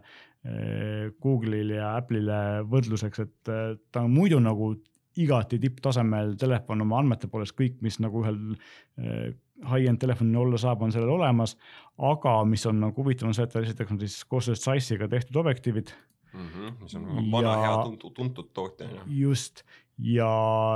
Google'il 1.23 1.75
ja 1.77 1.95
Apple'ile 1.97 2.39
võrdluseks, 2.69 3.25
et 3.25 3.51
äh, 3.53 3.73
ta 3.91 4.05
on 4.05 4.13
muidu 4.13 4.41
nagu 4.43 4.75
igati 5.19 5.59
tipptasemel 5.59 6.35
telefon 6.39 6.85
oma 6.85 6.99
andmete 7.01 7.27
poolest, 7.31 7.57
kõik, 7.57 7.79
mis 7.85 7.97
nagu 8.03 8.21
ühel 8.23 8.41
äh, 8.53 9.31
high-end 9.67 9.99
telefonil 9.99 10.39
olla 10.43 10.59
saab, 10.61 10.85
on 10.85 10.93
sellel 10.95 11.11
olemas. 11.17 11.57
aga 11.97 12.37
mis 12.47 12.65
on 12.69 12.79
nagu 12.79 13.03
huvitav, 13.03 13.27
on 13.27 13.35
see, 13.35 13.47
et 13.49 13.57
esiteks 13.63 13.95
on 13.95 13.99
siis 13.99 14.21
koostöös 14.29 14.63
Zeiss'iga 14.63 15.09
tehtud 15.11 15.41
objektiivid 15.41 15.91
mm. 16.33 16.47
-hmm, 16.47 16.77
mis 16.83 16.95
on 16.95 17.31
vana 17.31 17.55
ja, 17.55 17.61
hea 17.65 17.83
tuntud, 17.83 18.13
tuntud 18.13 18.53
tootja. 18.53 18.87
just 19.07 19.63
ja 19.97 20.31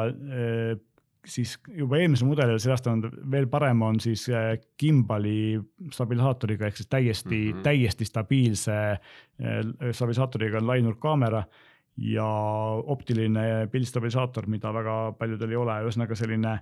äh, 0.09 0.79
siis 1.25 1.55
juba 1.77 1.97
eelmisel 1.99 2.27
mudelil, 2.27 2.59
see 2.59 2.71
aasta 2.73 2.91
on 2.91 3.03
veel 3.31 3.47
parem, 3.51 3.81
on 3.85 3.99
siis 4.03 4.25
äh, 4.31 4.57
gimbali 4.79 5.55
stabilisaatoriga 5.93 6.67
ehk 6.67 6.79
siis 6.79 6.89
täiesti 6.91 7.37
mm, 7.37 7.51
-hmm. 7.51 7.63
täiesti 7.63 8.05
stabiilse 8.05 8.77
äh, 8.91 9.01
stabilisaatoriga 9.91 10.59
on 10.59 10.67
lainurkaamera 10.67 11.43
ja 11.97 12.27
optiline 12.85 13.67
pildistabilisaator, 13.71 14.47
mida 14.47 14.73
väga 14.73 15.13
paljudel 15.17 15.51
ei 15.51 15.59
ole, 15.61 15.75
ühesõnaga 15.85 16.15
selline 16.17 16.53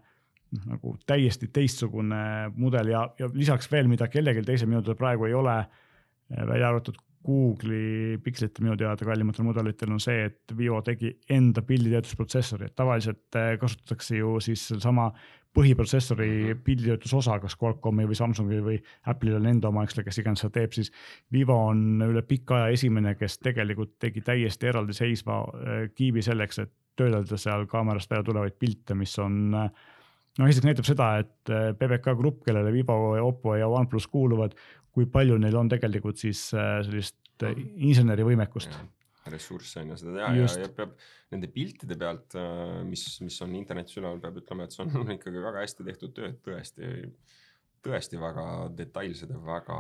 noh, 0.51 0.65
nagu 0.65 0.97
täiesti 1.07 1.47
teistsugune 1.47 2.51
mudel 2.55 2.91
ja, 2.91 3.05
ja 3.19 3.29
lisaks 3.33 3.71
veel, 3.71 3.87
mida 3.87 4.07
kellelgi 4.07 4.43
teisel 4.43 4.69
minu 4.69 4.81
teada 4.81 4.99
praegu 4.99 5.25
ei 5.25 5.33
ole, 5.33 5.57
äh, 5.57 6.47
välja 6.47 6.69
arvatud 6.69 6.99
Google'i 7.25 8.17
pikslite 8.23 8.63
minu 8.63 8.73
teada 8.79 9.05
kallimatel 9.05 9.45
mudelitel 9.45 9.91
on 9.93 10.01
see, 10.01 10.25
et 10.29 10.53
Vivo 10.57 10.79
tegi 10.85 11.11
enda 11.29 11.61
pilditöötlusprotsessori, 11.65 12.69
et 12.69 12.75
tavaliselt 12.77 13.37
äh, 13.37 13.53
kasutatakse 13.61 14.17
ju 14.17 14.39
siis 14.41 14.63
sedasama 14.71 15.11
põhiprotsessori 15.53 16.29
mhm. 16.31 16.63
pilditöötlusosa, 16.65 17.37
kas 17.43 17.57
Qualcomm'i 17.61 18.07
või 18.09 18.17
Samsungi 18.17 18.61
või 18.65 18.79
Apple'il 19.11 19.37
on 19.37 19.49
enda 19.51 19.69
oma, 19.69 19.85
eks 19.85 19.99
ole, 19.99 20.07
kes 20.07 20.21
iganes 20.23 20.41
seda 20.45 20.55
teeb, 20.59 20.73
siis 20.77 20.91
Vivo 21.33 21.57
on 21.69 22.01
üle 22.07 22.25
pika 22.25 22.61
aja 22.61 22.75
esimene, 22.77 23.13
kes 23.19 23.37
tegelikult 23.43 23.97
tegi 24.01 24.25
täiesti 24.25 24.71
eraldiseisva 24.71 25.39
äh, 25.41 25.81
kiibi 25.95 26.25
selleks, 26.25 26.63
et 26.63 26.73
töödelda 26.97 27.37
seal 27.39 27.67
kaamerast 27.71 28.09
välja 28.11 28.25
tulevaid 28.27 28.57
pilte, 28.59 28.97
mis 28.97 29.13
on 29.21 29.43
äh, 29.61 29.69
no 30.39 30.47
esiteks 30.47 30.67
näitab 30.67 30.87
seda, 30.87 31.07
et 31.21 31.51
PBK 31.77 32.15
grupp, 32.17 32.41
kellele 32.47 32.71
Vivo, 32.73 32.97
Oppo 33.25 33.55
ja 33.59 33.67
OnePlus 33.67 34.07
kuuluvad, 34.11 34.55
kui 34.95 35.07
palju 35.11 35.37
neil 35.41 35.57
on 35.59 35.69
tegelikult 35.71 36.19
siis 36.21 36.47
äh, 36.55 36.79
sellist 36.85 37.45
äh, 37.47 37.55
insenerivõimekust. 37.89 38.75
Ressursse 39.31 39.83
on 39.83 39.93
ju 39.93 39.99
seda 40.01 40.15
teha 40.17 40.31
ja, 40.39 40.47
ja 40.63 40.69
peab 40.75 40.95
nende 41.31 41.49
piltide 41.53 41.97
pealt, 41.99 42.35
äh, 42.39 42.79
mis, 42.87 43.05
mis 43.23 43.37
on 43.45 43.53
internetis 43.59 43.99
üleval, 44.01 44.19
peab 44.23 44.41
ütlema, 44.41 44.65
et 44.65 44.75
see 44.75 44.83
on 44.85 45.13
ikkagi 45.17 45.43
väga 45.43 45.63
hästi 45.65 45.87
tehtud 45.87 46.15
töö, 46.17 46.31
et 46.33 46.41
tõesti 46.45 46.91
tõesti 47.85 48.19
väga 48.21 48.45
detailsed 48.77 49.31
ja 49.33 49.39
väga 49.45 49.77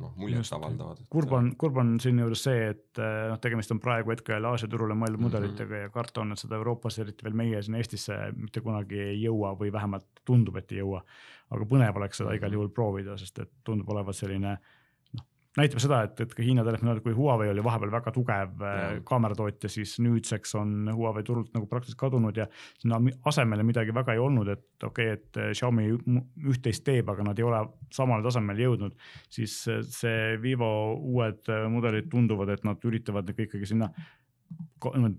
noh, 0.00 0.12
muljetavaldavad. 0.16 1.02
kurb 1.12 1.32
on, 1.36 1.50
kurb 1.60 1.80
on 1.82 1.94
siinjuures 2.00 2.44
see, 2.48 2.70
et 2.72 3.00
noh, 3.00 3.38
tegemist 3.42 3.74
on 3.74 3.80
praegu 3.84 4.14
hetkel 4.14 4.48
Aasia 4.48 4.70
turule 4.70 4.96
mõeldud 4.96 5.20
mhm. 5.20 5.26
mudelitega 5.28 5.68
mm 5.68 5.76
-hmm. 5.76 5.90
ja 5.90 5.94
karta 5.94 6.22
on, 6.24 6.32
et 6.32 6.42
seda 6.44 6.56
Euroopas, 6.56 6.98
eriti 6.98 7.24
veel 7.24 7.36
meie 7.36 7.62
siin 7.62 7.76
Eestisse 7.80 8.18
mitte 8.36 8.60
kunagi 8.64 9.00
ei 9.10 9.22
jõua 9.22 9.54
või 9.60 9.72
vähemalt 9.72 10.24
tundub, 10.24 10.56
et 10.56 10.72
ei 10.72 10.78
jõua. 10.78 11.04
aga 11.50 11.64
põnev 11.64 11.96
oleks 11.96 12.18
seda 12.18 12.34
igal 12.36 12.52
juhul 12.52 12.68
proovida, 12.68 13.16
sest 13.16 13.38
et 13.38 13.52
tundub 13.64 13.88
olevat 13.88 14.16
selline 14.16 14.58
näitab 15.56 15.80
seda, 15.82 16.00
et, 16.06 16.20
et 16.22 16.34
ka 16.36 16.44
Hiina 16.44 16.62
telefonid, 16.66 17.00
kui 17.02 17.14
Huawei 17.16 17.48
oli 17.50 17.62
vahepeal 17.64 17.90
väga 17.92 18.12
tugev 18.14 18.62
äh, 18.62 18.76
ja. 18.78 19.00
kaameratootja, 19.08 19.70
siis 19.72 19.96
nüüdseks 20.04 20.54
on 20.60 20.90
Huawei 20.94 21.24
turult 21.26 21.50
nagu 21.56 21.66
praktiliselt 21.70 22.00
kadunud 22.00 22.36
ja 22.36 22.46
sinna 22.78 23.00
asemele 23.30 23.64
midagi 23.66 23.94
väga 23.94 24.14
ei 24.14 24.22
olnud, 24.22 24.52
et 24.52 24.86
okei 24.86 25.12
okay,, 25.12 25.16
et 25.16 25.40
äh, 25.40 25.50
Xiaomi 25.56 25.88
üht-teist 26.52 26.84
teeb, 26.86 27.10
aga 27.10 27.30
nad 27.30 27.40
ei 27.40 27.48
ole 27.48 27.64
samale 27.94 28.26
tasemele 28.26 28.68
jõudnud. 28.68 28.96
siis 29.32 29.56
äh, 29.72 29.82
see 29.88 30.36
Vivo 30.42 30.70
uued 30.94 31.50
mudelid 31.72 32.10
tunduvad, 32.12 32.54
et 32.54 32.64
nad 32.68 32.84
üritavad 32.84 33.28
ikka 33.32 33.48
ikkagi 33.48 33.72
sinna 33.72 33.90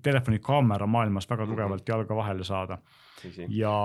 telefoni 0.03 0.39
kaamera 0.41 0.87
maailmas 0.87 1.27
väga 1.29 1.45
mhm. 1.45 1.53
tugevalt 1.53 1.89
jalga 1.89 2.15
vahele 2.15 2.43
saada. 2.43 2.79
ja 3.49 3.75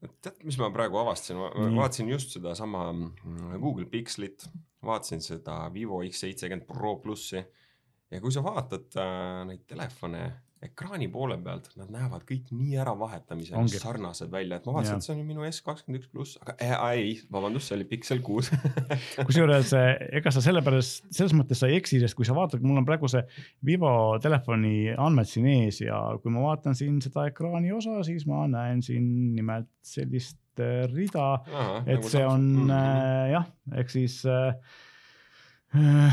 tead, 0.00 0.40
mis 0.44 0.58
ma 0.60 0.70
praegu 0.72 1.00
avastasin, 1.02 1.40
ma 1.40 1.70
vaatasin 1.82 2.08
just 2.08 2.36
sedasama 2.36 2.90
mm, 2.92 3.56
Google 3.60 3.86
Pixelit, 3.90 4.46
vaatasin 4.86 5.22
seda 5.22 5.70
Vivo 5.74 6.02
X70 6.02 6.64
Pro 6.66 6.96
plussi 6.96 7.40
ja 8.10 8.20
kui 8.20 8.32
sa 8.32 8.42
vaatad 8.44 8.96
äh, 8.98 9.42
neid 9.48 9.66
telefone 9.68 10.24
ekraani 10.64 11.08
poole 11.08 11.36
pealt, 11.40 11.70
nad 11.80 11.88
näevad 11.92 12.24
kõik 12.28 12.50
nii 12.52 12.76
äravahetamisel 12.82 13.68
sarnased 13.72 14.28
välja, 14.32 14.58
et 14.60 14.66
ma 14.68 14.74
vaatasin, 14.76 15.00
et 15.00 15.06
see 15.06 15.14
on 15.14 15.22
ju 15.22 15.26
minu 15.28 15.46
S 15.48 15.62
kakskümmend 15.64 16.02
üks 16.02 16.10
pluss, 16.12 16.40
aga 16.42 16.54
äh, 16.60 16.74
ei, 16.98 17.14
vabandust, 17.32 17.70
see 17.70 17.78
oli 17.78 17.86
Pixel 17.88 18.20
kuus. 18.24 18.50
Kusjuures 19.28 19.72
äh, 19.78 19.94
ega 20.20 20.32
sa 20.34 20.42
sellepärast, 20.44 21.08
selles 21.16 21.32
mõttes 21.36 21.62
sa 21.62 21.70
ei 21.70 21.78
eksi, 21.80 22.02
sest 22.02 22.18
kui 22.18 22.28
sa 22.28 22.36
vaatad, 22.36 22.60
mul 22.64 22.82
on 22.82 22.88
praegu 22.88 23.08
see 23.10 23.24
Vivo 23.66 23.92
telefoni 24.20 24.92
andmed 24.92 25.30
siin 25.30 25.48
ees 25.54 25.80
ja 25.84 26.02
kui 26.20 26.34
ma 26.34 26.44
vaatan 26.50 26.76
siin 26.76 27.00
seda 27.04 27.24
ekraani 27.30 27.72
osa, 27.76 28.02
siis 28.06 28.28
ma 28.28 28.44
näen 28.50 28.84
siin 28.84 29.08
nimelt 29.38 29.70
sellist 29.86 30.60
äh, 30.60 30.84
rida, 30.92 31.32
et 31.86 31.96
nagu 31.96 32.12
see 32.12 32.26
on 32.26 32.44
mm 32.44 32.62
-hmm. 32.68 32.76
äh, 32.76 33.32
jah, 33.38 33.50
ehk 33.80 33.96
siis 33.96 34.20
äh, 34.28 34.54
äh 35.72 36.10
Eh, 36.10 36.12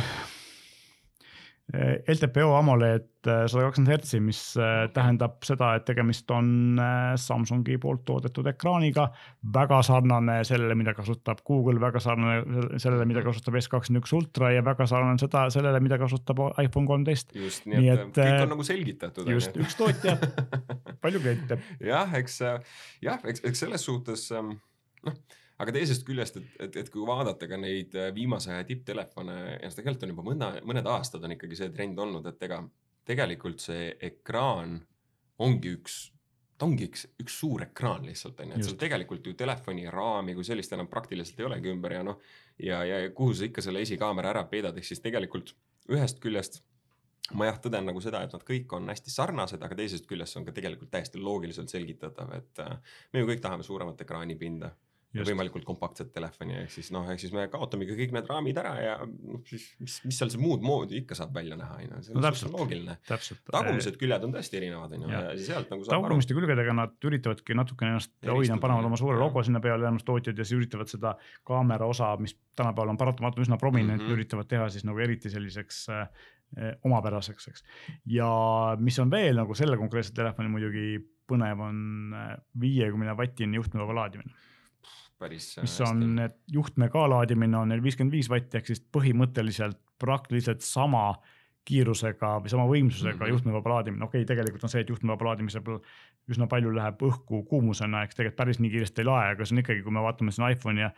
LTPO 1.73 2.53
AMOLED 2.56 3.27
eh, 3.27 3.41
sada 3.51 3.65
kakskümmend 3.65 3.91
hertsi, 3.91 4.21
mis 4.23 4.39
eh, 4.56 4.86
tähendab 4.95 5.41
seda, 5.43 5.73
et 5.75 5.84
tegemist 5.88 6.32
on 6.32 6.80
Samsungi 7.19 7.75
poolt 7.84 8.06
toodetud 8.08 8.47
ekraaniga. 8.47 9.10
väga 9.53 9.82
sarnane 9.84 10.38
sellele, 10.47 10.77
mida 10.80 10.93
kasutab 10.95 11.41
Google, 11.47 11.82
väga 11.84 11.99
sarnane 11.99 12.77
sellele, 12.80 13.06
mida 13.10 13.23
kasutab 13.25 13.60
S 13.60 13.67
kakskümmend 13.73 14.06
üks 14.06 14.15
ultra 14.15 14.53
ja 14.56 14.63
väga 14.63 14.88
sarnane 14.88 15.19
seda, 15.19 15.49
sellele, 15.51 15.82
mida 15.84 15.97
kasutab 15.99 16.39
iPhone 16.63 16.88
kolmteist. 16.88 17.36
just, 17.36 17.67
nii 17.67 17.91
et, 17.91 18.06
et 18.06 18.21
kõik 18.21 18.45
on 18.45 18.53
nagu 18.56 18.67
selgitatud. 18.67 19.34
just, 19.36 19.60
üks 19.60 19.75
tootja, 19.75 20.15
palju 21.03 21.19
kliente. 21.25 21.60
jah, 21.84 22.15
eks 22.21 22.39
jah, 23.03 23.19
eks, 23.27 23.43
eks 23.43 23.65
selles 23.65 23.84
suhtes 23.84 24.30
noh 24.32 25.19
aga 25.58 25.74
teisest 25.74 26.06
küljest, 26.08 26.38
et, 26.39 26.50
et, 26.67 26.76
et 26.84 26.91
kui 26.93 27.06
vaadata 27.08 27.50
ka 27.50 27.58
neid 27.60 27.96
äh, 27.98 28.12
viimase 28.15 28.52
aja 28.54 28.65
tipptelefone 28.67 29.38
ja 29.62 29.72
tegelikult 29.74 30.06
on 30.06 30.13
juba 30.13 30.28
mõne, 30.28 30.52
mõned 30.67 30.91
aastad 30.91 31.26
on 31.26 31.34
ikkagi 31.38 31.58
see 31.60 31.74
trend 31.74 32.00
olnud, 32.00 32.28
et 32.30 32.46
ega 32.48 32.62
tegelikult 33.08 33.63
see 33.63 33.89
ekraan 34.10 34.78
ongi 35.43 35.74
üks, 35.78 35.98
ta 36.58 36.67
ongi 36.67 36.88
üks, 36.89 37.06
üks 37.24 37.39
suur 37.41 37.65
ekraan 37.67 38.06
lihtsalt 38.10 38.41
on 38.43 38.54
ju, 38.54 38.60
et 38.60 38.67
seal 38.67 38.80
tegelikult 38.82 39.28
ju 39.30 39.36
telefoni 39.38 39.88
raami 39.93 40.36
kui 40.38 40.46
sellist 40.48 40.74
enam 40.78 40.89
praktiliselt 40.91 41.39
ei 41.41 41.50
olegi 41.50 41.74
ümber 41.74 41.98
ja 41.98 42.06
noh. 42.06 42.22
ja, 42.62 42.84
ja 42.86 43.04
kuhu 43.15 43.36
sa 43.38 43.50
ikka 43.50 43.63
selle 43.65 43.84
esikaamera 43.86 44.34
ära 44.36 44.48
peidad, 44.50 44.78
ehk 44.78 44.89
siis 44.89 45.04
tegelikult 45.04 45.56
ühest 45.93 46.20
küljest 46.22 46.62
ma 47.36 47.50
jah 47.50 47.58
tõden 47.60 47.88
nagu 47.88 48.00
seda, 48.04 48.22
et 48.24 48.34
nad 48.34 48.43
kõik 48.48 48.72
on 48.78 48.88
hästi 48.91 49.12
sarnased, 49.12 49.63
aga 49.63 49.76
teisest 49.76 50.06
küljest 50.08 50.38
on 50.39 50.46
ka 50.48 50.54
tegelikult 50.56 50.91
täiesti 50.93 51.20
loogiliselt 51.20 51.72
selgitatav, 51.72 52.32
et 52.38 52.62
äh, 52.63 52.78
me 53.13 53.24
ju 53.24 53.30
kõik 53.32 53.41
tahame 53.43 53.65
suuremat 53.67 54.04
ekraanipinda 54.06 54.72
Just. 55.15 55.30
võimalikult 55.30 55.63
kompaktset 55.63 56.10
telefoni, 56.12 56.58
ehk 56.65 56.72
siis 56.74 56.89
noh, 56.91 57.06
ehk 57.08 57.22
siis 57.22 57.32
me 57.32 57.46
kaotamegi 57.52 57.96
kõik 57.96 58.12
need 58.12 58.28
raamid 58.28 58.58
ära 58.60 58.74
ja 58.84 58.96
noh, 59.08 59.39
siis 59.48 59.70
mis, 59.80 59.93
mis 60.04 60.17
seal 60.20 60.32
see 60.34 60.41
muud 60.41 60.65
moodi 60.65 61.00
ikka 61.00 61.15
saab 61.15 61.32
välja 61.38 61.56
näha, 61.56 61.78
on 61.80 61.86
ju, 61.86 62.02
see 62.10 62.17
on 62.17 62.26
no, 62.26 62.32
loogiline. 62.58 62.98
tagumised 63.08 63.96
küljed 64.02 64.26
on 64.28 64.34
tõesti 64.36 64.60
erinevad, 64.60 64.98
on 64.98 65.06
ju, 65.06 65.12
ja 65.13 65.22
sealt 65.39 65.72
nagu 65.72 65.88
saab 65.88 66.04
tagumiste 66.04 66.36
aru. 66.36 66.43
külgedega 66.43 66.76
nad 66.76 67.08
üritavadki 67.10 67.56
natukene 67.56 67.93
ennast 67.96 68.12
hoida, 68.28 68.58
panevad 68.65 68.89
oma 68.89 69.00
suure 69.00 69.15
logo 69.22 69.43
sinna 69.48 69.62
peale, 69.63 69.88
enamus 69.88 70.04
tootjad 70.08 70.38
ja 70.38 70.48
siis 70.48 70.60
üritavad 70.60 70.91
seda 70.91 71.13
kaamera 71.48 71.88
osa, 71.88 72.12
mis 72.20 72.36
tänapäeval 72.60 72.91
on 72.91 73.00
paratamatult 73.00 73.46
üsna 73.46 73.60
prominentne 73.62 74.02
mm, 74.02 74.10
-hmm. 74.10 74.17
üritavad 74.20 74.52
teha 74.52 74.67
siis 74.74 74.84
nagu 74.89 75.00
eriti 75.00 75.32
selliseks 75.32 75.86
äh, 75.96 76.28
omapäraseks, 76.84 77.48
eks. 77.54 77.63
ja 78.12 78.28
mis 78.80 79.00
on 79.00 79.12
veel 79.12 79.39
nagu 79.39 79.56
selle 79.56 79.80
konkreetse 79.80 80.12
telefoni 80.20 80.52
muidugi 80.52 81.00
põnev, 81.32 81.63
on 81.63 82.13
äh, 82.15 82.36
viiekümne 82.60 83.15
vatine 83.17 83.56
juhtmevaba 83.56 83.96
laadimine 84.02 84.36
päris. 85.19 85.56
mis 85.62 85.80
on, 85.82 86.19
et 86.25 86.38
juhtme 86.51 86.89
ka 86.93 87.08
laadimine 87.10 87.58
on 87.58 87.73
neil 87.73 87.84
viiskümmend 87.84 88.13
viis 88.13 88.30
vatti 88.30 88.60
ehk 88.60 88.71
siis 88.71 88.84
põhimõtteliselt 88.93 89.80
praktiliselt 90.01 90.62
sama 90.65 91.10
kiirusega 91.67 92.38
või 92.43 92.51
sama 92.51 92.65
võimsusega 92.69 93.17
mm 93.17 93.23
-hmm. 93.23 93.34
juhtmevaba 93.34 93.73
laadimine, 93.73 94.06
okei 94.06 94.21
okay,, 94.21 94.30
tegelikult 94.30 94.63
on 94.63 94.71
see, 94.71 94.86
et 94.86 94.93
juhtmevaba 94.93 95.30
laadimise 95.32 95.62
peal 95.65 95.82
üsna 96.32 96.47
palju 96.51 96.71
läheb 96.75 97.03
õhku 97.08 97.41
kuumusena, 97.49 98.03
eks 98.03 98.15
tegelikult 98.15 98.38
päris 98.39 98.60
nii 98.63 98.71
kiiresti 98.71 99.03
ei 99.03 99.08
lae, 99.08 99.34
aga 99.34 99.45
see 99.45 99.56
on 99.56 99.63
ikkagi, 99.63 99.84
kui 99.84 99.95
me 99.95 100.03
vaatame 100.03 100.32
siin 100.36 100.47
iPhone'i 100.47 100.84
ja, 100.84 100.89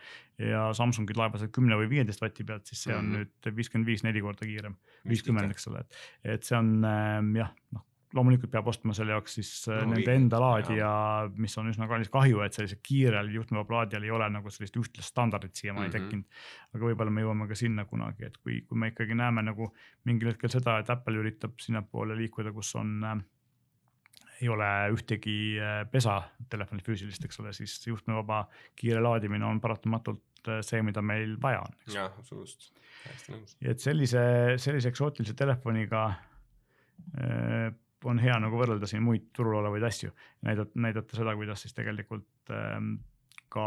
ja 0.46 0.62
Samsungid 0.76 1.18
laevad 1.18 1.42
seal 1.42 1.52
kümne 1.54 1.78
või 1.78 1.90
viieteist 1.90 2.22
vati 2.22 2.46
pealt, 2.46 2.66
siis 2.70 2.82
see 2.86 2.94
on 2.94 3.04
mm 3.04 3.12
-hmm. 3.20 3.28
nüüd 3.44 3.60
viiskümmend 3.60 3.90
viis, 3.92 4.06
neli 4.06 4.22
korda 4.26 4.46
kiirem, 4.46 4.76
viiskümmend, 5.08 5.54
eks 5.54 5.70
ole, 5.70 5.84
et, 5.86 6.02
et 6.36 6.46
see 6.46 6.58
on 6.58 6.74
äh, 6.84 7.22
jah, 7.42 7.54
noh 7.74 7.86
loomulikult 8.14 8.50
peab 8.50 8.68
ostma 8.72 8.94
selle 8.96 9.14
jaoks 9.14 9.36
siis 9.38 9.50
äh, 9.70 9.82
no, 9.84 9.94
nende 9.94 10.14
enda 10.18 10.40
laadija, 10.42 10.90
mis 11.38 11.56
on 11.60 11.70
üsna 11.70 11.86
kallis, 11.90 12.10
kahju, 12.12 12.42
et 12.44 12.56
sellisel 12.56 12.80
kiirel 12.82 13.30
juhtmevaba 13.34 13.80
laadijal 13.80 14.06
ei 14.06 14.14
ole 14.14 14.30
nagu 14.34 14.50
sellist 14.50 14.78
ühtlast 14.80 15.14
standardit 15.14 15.54
siiamaani 15.54 15.88
mm 15.88 15.94
-hmm. 15.94 16.08
tekkinud. 16.08 16.24
aga 16.74 16.88
võib-olla 16.90 17.14
me 17.14 17.26
jõuame 17.26 17.48
ka 17.48 17.58
sinna 17.58 17.84
kunagi, 17.84 18.26
et 18.26 18.38
kui, 18.38 18.62
kui 18.62 18.78
me 18.78 18.90
ikkagi 18.90 19.14
näeme 19.14 19.42
nagu 19.46 19.72
mingil 20.04 20.32
hetkel 20.32 20.50
seda, 20.50 20.78
et 20.78 20.90
Apple 20.90 21.22
üritab 21.22 21.58
sinnapoole 21.60 22.16
liikuda, 22.16 22.52
kus 22.52 22.74
on 22.74 23.04
äh, 23.04 23.22
ei 24.40 24.48
ole 24.48 24.68
ühtegi 24.94 25.36
äh, 25.60 25.84
pesa 25.90 26.20
telefonil 26.50 26.84
füüsilist, 26.84 27.24
eks 27.24 27.40
ole, 27.42 27.52
siis 27.56 27.76
juhtmevaba 27.86 28.46
kiire 28.78 29.02
laadimine 29.04 29.44
on 29.46 29.60
paratamatult 29.60 30.48
äh, 30.48 30.62
see, 30.66 30.82
mida 30.86 31.02
meil 31.02 31.36
vaja 31.42 31.60
on. 31.66 31.76
jah, 31.92 32.16
absoluutselt, 32.18 32.80
täiesti 33.04 33.36
nõus. 33.36 33.54
et 33.60 33.84
sellise, 33.84 34.24
sellise 34.62 34.92
eksootilise 34.92 35.36
telefoniga 35.38 36.06
äh, 37.20 37.70
on 38.04 38.20
hea 38.22 38.36
nagu 38.40 38.58
võrrelda 38.60 38.88
siin 38.88 39.02
muid 39.04 39.30
turul 39.36 39.58
olevaid 39.60 39.84
asju, 39.90 40.12
näidata, 40.46 40.80
näidata 40.80 41.16
seda, 41.16 41.34
kuidas 41.36 41.64
siis 41.64 41.76
tegelikult 41.76 42.52
ähm, 42.54 42.94
ka 43.50 43.66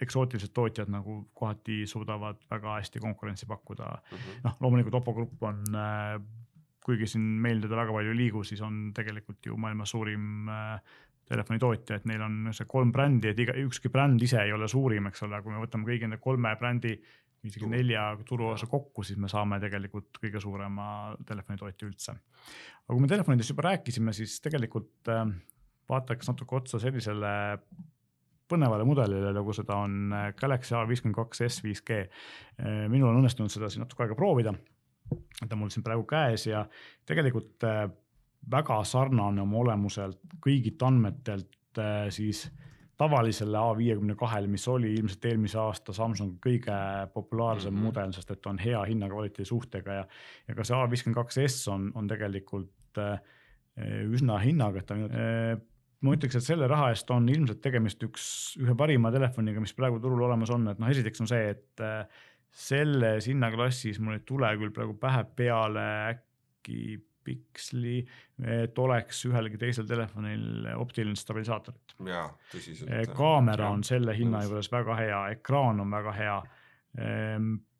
eksootilised 0.00 0.52
tootjad 0.54 0.90
nagu 0.92 1.22
kohati 1.34 1.84
suudavad 1.88 2.42
väga 2.50 2.76
hästi 2.78 3.00
konkurentsi 3.00 3.46
pakkuda. 3.46 3.86
Mm 3.86 4.18
-hmm.. 4.18 4.42
noh, 4.44 4.56
loomulikult 4.60 4.94
Oppo 4.94 5.14
Grupp 5.14 5.42
on 5.42 5.62
äh,, 5.74 6.20
kuigi 6.84 7.06
siin 7.06 7.22
meil 7.42 7.60
teda 7.60 7.76
väga 7.76 7.92
palju 7.92 8.12
ei 8.12 8.16
liigu, 8.16 8.44
siis 8.44 8.60
on 8.62 8.92
tegelikult 8.94 9.46
ju 9.46 9.56
maailma 9.56 9.84
suurim 9.84 10.48
äh, 10.48 10.80
telefonitootja, 11.26 11.96
et 11.96 12.04
neil 12.06 12.22
on 12.22 12.52
see 12.54 12.66
kolm 12.70 12.92
brändi, 12.94 13.32
et 13.32 13.38
iga, 13.42 13.54
ükski 13.66 13.90
bränd 13.92 14.22
ise 14.22 14.38
ei 14.42 14.52
ole 14.52 14.68
suurim, 14.70 15.08
eks 15.10 15.24
ole, 15.26 15.40
kui 15.42 15.52
me 15.52 15.62
võtame 15.64 15.88
kõigi 15.88 16.06
nende 16.06 16.20
kolme 16.22 16.52
brändi 16.60 16.94
isegi 17.50 17.68
nelja 17.70 18.06
turuosa 18.26 18.68
kokku, 18.70 19.04
siis 19.06 19.18
me 19.20 19.30
saame 19.30 19.58
tegelikult 19.62 20.20
kõige 20.22 20.40
suurema 20.42 20.86
telefonitootja 21.26 21.88
üldse. 21.88 22.14
aga 22.14 22.94
kui 22.94 23.02
me 23.02 23.10
telefonidest 23.10 23.52
juba 23.52 23.68
rääkisime, 23.70 24.14
siis 24.16 24.38
tegelikult 24.44 25.10
äh, 25.12 25.24
vaataks 25.90 26.30
natuke 26.30 26.58
otsa 26.60 26.80
sellisele 26.82 27.32
põnevale 28.46 28.86
mudelile, 28.86 29.32
nagu 29.34 29.54
seda 29.56 29.78
on 29.86 30.14
äh, 30.14 30.28
Galaxy 30.38 30.74
A52 30.78 31.48
S5G. 31.48 32.00
Äh, 32.02 32.84
minul 32.92 33.10
on 33.12 33.22
õnnestunud 33.22 33.52
seda 33.52 33.70
siin 33.72 33.84
natuke 33.86 34.06
aega 34.06 34.18
proovida. 34.18 34.54
ta 35.38 35.52
on 35.52 35.60
mul 35.60 35.70
siin 35.70 35.84
praegu 35.86 36.02
käes 36.08 36.48
ja 36.48 36.64
tegelikult 37.06 37.62
väga 38.50 38.78
sarnane 38.84 39.42
oma 39.42 39.60
olemuselt 39.60 40.18
kõigilt 40.42 40.82
andmetelt 40.82 41.78
siis 42.10 42.48
tavalisele 42.96 43.58
A52-le, 43.60 44.48
mis 44.48 44.66
oli 44.72 44.94
ilmselt 44.96 45.24
eelmise 45.28 45.58
aasta 45.60 45.92
Samsungi 45.96 46.38
kõige 46.46 46.76
populaarsem 47.14 47.74
mm 47.74 47.78
-hmm. 47.78 47.84
mudel, 47.90 48.12
sest 48.16 48.30
et 48.30 48.46
on 48.46 48.58
hea 48.58 48.82
hinna-kvaliteedi 48.88 49.48
suhtega 49.48 50.00
ja. 50.00 50.04
ja 50.48 50.54
ka 50.54 50.64
see 50.64 50.76
A52S 50.76 51.70
on, 51.72 51.90
on 51.94 52.08
tegelikult 52.08 52.98
äh, 52.98 53.18
üsna 54.08 54.38
hinnaga, 54.40 54.80
et 54.80 54.86
ta 54.86 54.96
äh, 54.96 55.58
ma 56.00 56.14
ütleks, 56.16 56.38
et 56.38 56.44
selle 56.44 56.68
raha 56.68 56.90
eest 56.94 57.10
on 57.10 57.28
ilmselt 57.28 57.60
tegemist 57.64 58.02
üks, 58.02 58.56
ühe 58.60 58.74
parima 58.78 59.12
telefoniga, 59.12 59.60
mis 59.60 59.74
praegu 59.76 60.00
turul 60.00 60.24
olemas 60.28 60.50
on, 60.54 60.68
et 60.68 60.80
noh, 60.80 60.88
esiteks 60.88 61.20
on 61.20 61.30
see, 61.30 61.50
et 61.50 61.84
äh, 61.84 62.06
selles 62.56 63.28
hinnaklassis 63.28 64.00
mul 64.00 64.16
ei 64.16 64.24
tule 64.24 64.48
küll 64.56 64.72
praegu 64.72 64.96
pähe 65.00 65.24
peale 65.36 65.84
äkki 66.14 66.96
piksli, 67.26 67.98
et 68.46 68.78
oleks 68.78 69.24
ühelgi 69.28 69.58
teisel 69.60 69.88
telefonil 69.88 70.70
optiline 70.76 71.18
stabilisaatorit. 71.18 71.96
tõsiselt. 72.52 73.12
kaamera 73.16 73.70
on 73.74 73.84
selle 73.84 74.16
hinna 74.16 74.44
juures 74.46 74.70
väga 74.72 74.98
hea, 75.02 75.22
ekraan 75.38 75.84
on 75.84 75.90
väga 75.90 76.16
hea. 76.16 76.40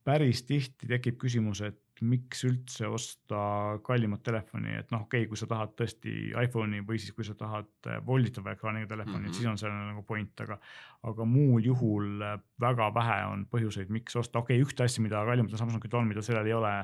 päris 0.04 0.42
tihti 0.46 0.86
tekib 0.86 1.16
küsimus, 1.18 1.62
et 1.66 1.80
miks 2.04 2.42
üldse 2.44 2.88
osta 2.92 3.38
kallimat 3.84 4.22
telefoni, 4.26 4.74
et 4.80 4.90
noh, 4.92 5.06
okei 5.06 5.22
okay,, 5.22 5.30
kui 5.30 5.38
sa 5.40 5.48
tahad 5.48 5.72
tõesti 5.78 6.12
iPhone'i 6.44 6.82
või 6.86 6.98
siis 7.00 7.14
kui 7.16 7.24
sa 7.24 7.36
tahad 7.38 7.88
äh, 7.88 8.00
volditava 8.04 8.52
ekraaniga 8.52 8.90
telefoni 8.90 9.22
mm, 9.22 9.28
-hmm. 9.30 9.36
siis 9.38 9.48
on 9.48 9.58
sellel 9.58 9.90
nagu 9.92 10.02
point, 10.02 10.40
aga. 10.44 10.58
aga 11.02 11.24
muul 11.24 11.64
juhul 11.64 12.22
äh, 12.22 12.38
väga 12.60 12.90
vähe 12.94 13.20
on 13.32 13.46
põhjuseid, 13.50 13.88
miks 13.88 14.16
osta, 14.16 14.38
okei 14.38 14.60
okay,, 14.60 14.68
ühte 14.68 14.84
asja, 14.84 15.02
mida 15.02 15.24
kallimatel 15.24 15.58
Samsungil 15.58 15.96
on, 15.96 16.08
mida 16.08 16.22
sellel 16.22 16.46
ei 16.46 16.56
ole, 16.56 16.74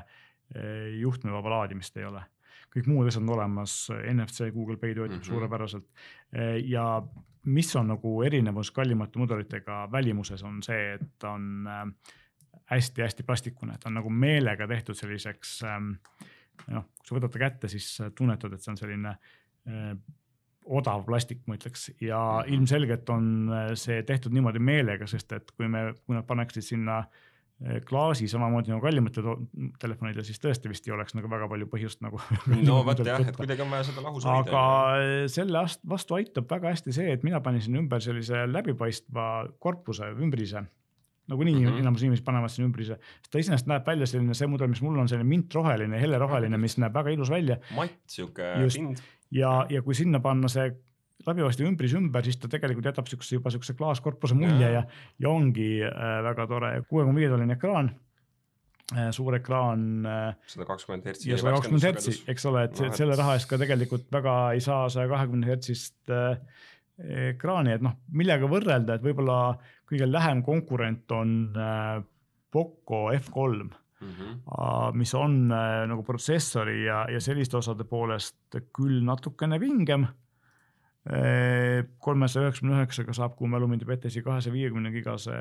juhtmevaba 0.99 1.49
laadimist 1.49 1.97
ei 1.97 2.05
ole. 2.05 2.21
Kõik 2.73 2.89
muud 2.89 3.09
asjad 3.09 3.23
on 3.23 3.35
olemas, 3.35 3.75
NFC, 4.13 4.49
Google 4.53 4.77
Pay 4.81 4.95
töötab 4.95 5.17
mm 5.17 5.21
-hmm. 5.21 5.29
suurepäraselt 5.29 5.87
ja 6.65 7.03
mis 7.45 7.75
on 7.75 7.87
nagu 7.87 8.21
erinevus 8.23 8.71
kallimate 8.71 9.19
mudelitega 9.19 9.87
välimuses 9.91 10.43
on 10.43 10.63
see, 10.63 10.93
et 10.93 11.01
ta 11.19 11.29
on 11.29 11.67
hästi-hästi 12.65 13.23
plastikune, 13.23 13.77
ta 13.79 13.89
on 13.89 13.93
nagu 13.93 14.09
meelega 14.09 14.67
tehtud 14.67 14.95
selliseks 14.95 15.63
ähm, 15.63 15.91
noh, 16.67 16.85
kui 16.97 17.07
sa 17.07 17.15
võtad 17.15 17.31
ta 17.31 17.39
kätte, 17.39 17.67
siis 17.67 17.97
tunnetad, 18.15 18.53
et 18.53 18.61
see 18.61 18.71
on 18.71 18.77
selline 18.77 19.09
äh, 19.09 19.97
odav 20.65 21.03
plastik, 21.05 21.43
ma 21.47 21.55
ütleks, 21.55 21.91
ja 22.01 22.17
-hmm. 22.17 22.53
ilmselgelt 22.53 23.09
on 23.09 23.51
see 23.75 24.03
tehtud 24.03 24.33
niimoodi 24.33 24.59
meelega, 24.59 25.07
sest 25.07 25.31
et 25.31 25.51
kui 25.51 25.67
me, 25.67 25.93
kui 26.05 26.15
nad 26.15 26.25
paneksid 26.25 26.63
sinna 26.63 26.97
äh, 26.97 27.07
klaasi 27.87 28.27
samamoodi 28.27 28.73
nagu 28.73 28.83
kallimatel 28.83 29.27
telefonidel, 29.79 30.25
siis 30.27 30.41
tõesti 30.43 30.71
vist 30.71 30.87
ei 30.87 30.93
oleks 30.95 31.15
nagu 31.15 31.29
väga 31.31 31.47
palju 31.51 31.67
põhjust 31.71 32.03
nagu. 32.03 32.19
no 32.67 32.81
vot 32.87 32.99
jah, 33.05 33.23
et 33.23 33.39
kuidagi 33.39 33.63
on 33.65 33.73
vaja 33.73 33.87
seda 33.89 34.03
lahus 34.03 34.27
hoida. 34.27 34.43
aga 34.43 34.63
äh, 34.99 35.15
selle 35.31 35.65
vastu 35.89 36.19
aitab 36.19 36.49
väga 36.51 36.73
hästi 36.73 36.95
see, 36.95 37.11
et 37.15 37.25
mina 37.27 37.41
panin 37.43 37.63
sinna 37.63 37.81
ümber 37.83 38.03
sellise 38.03 38.45
läbipaistva 38.51 39.27
korpuse 39.63 40.11
ümbrise 40.13 40.65
nagunii 41.27 41.55
mm 41.55 41.65
-hmm. 41.65 41.79
enamus 41.79 42.01
inimesed 42.03 42.25
panevad 42.25 42.51
sinna 42.51 42.67
ümbrise, 42.67 42.97
sest 42.99 43.31
ta 43.31 43.39
iseenesest 43.39 43.67
näeb 43.71 43.85
välja 43.87 44.07
selline, 44.07 44.33
see 44.33 44.47
mudel, 44.47 44.67
mis 44.67 44.81
mul 44.83 44.99
on 44.99 45.07
selline 45.07 45.29
mintroheline, 45.29 45.99
helleroheline, 46.01 46.57
mis 46.57 46.77
näeb 46.77 46.93
väga 46.93 47.13
ilus 47.15 47.29
välja. 47.29 47.57
matt 47.75 47.95
sihuke 48.07 48.43
pind. 48.73 48.97
ja, 49.31 49.65
ja 49.69 49.81
kui 49.81 49.95
sinna 49.95 50.19
panna 50.19 50.51
see 50.51 50.73
läbipaistev 51.27 51.67
ümbris 51.69 51.93
ümber, 51.97 52.25
siis 52.25 52.39
ta 52.39 52.49
tegelikult 52.51 52.87
jätab 52.89 53.09
siukse 53.11 53.37
juba 53.37 53.51
siukse 53.53 53.75
klaaskorpuse 53.79 54.37
mulje 54.37 54.71
ja, 54.75 54.83
ja, 54.83 55.29
ongi 55.29 55.77
äh, 55.85 56.17
väga 56.25 56.47
tore, 56.49 56.73
kuue 56.89 57.05
koma 57.05 57.21
viie 57.21 57.29
tolline 57.31 57.55
ekraan 57.57 57.91
äh,. 58.93 59.09
suur 59.15 59.37
ekraan 59.39 59.85
äh,. 60.09 60.49
sada 60.55 60.67
kakskümmend 60.69 61.07
hertsi. 61.07 61.29
ja 61.31 61.39
sada 61.39 61.55
kakskümmend 61.57 61.87
hertsi, 61.87 62.17
eks 62.33 62.47
ole, 62.49 62.65
et 62.67 62.81
no, 62.83 62.91
selle 62.97 63.17
raha 63.19 63.37
eest 63.39 63.49
ka 63.51 63.59
tegelikult 63.61 64.09
väga 64.13 64.37
ei 64.57 64.63
saa 64.63 64.87
saja 64.93 65.11
kahekümne 65.11 65.49
hertsist 65.49 66.13
ekraani, 67.03 67.71
et 67.73 67.85
noh, 67.85 67.95
millega 68.13 68.45
võrrelda, 68.49 68.99
et 68.99 69.05
võib-olla 69.05 69.55
kõige 69.89 70.05
lähem 70.05 70.43
konkurent 70.45 71.09
on 71.15 71.31
Poco 72.53 72.99
F3 73.15 73.63
mm, 73.63 73.71
-hmm. 74.11 74.99
mis 74.99 75.13
on 75.17 75.47
nagu 75.47 76.03
protsessori 76.05 76.83
ja, 76.83 77.05
ja 77.09 77.21
selliste 77.23 77.57
osade 77.57 77.87
poolest 77.89 78.59
küll 78.75 79.01
natukene 79.07 79.57
vingem 79.59 80.05
kolmesaja 81.03 82.47
üheksakümne 82.47 82.77
üheksaga 82.77 83.13
saab, 83.17 83.33
kui 83.35 83.49
mälu 83.51 83.67
mind 83.67 83.81
ei 83.83 83.89
peta, 83.89 84.07
isegi 84.07 84.23
kahesaja 84.23 84.53
viiekümne 84.53 84.91
gigase 84.93 85.35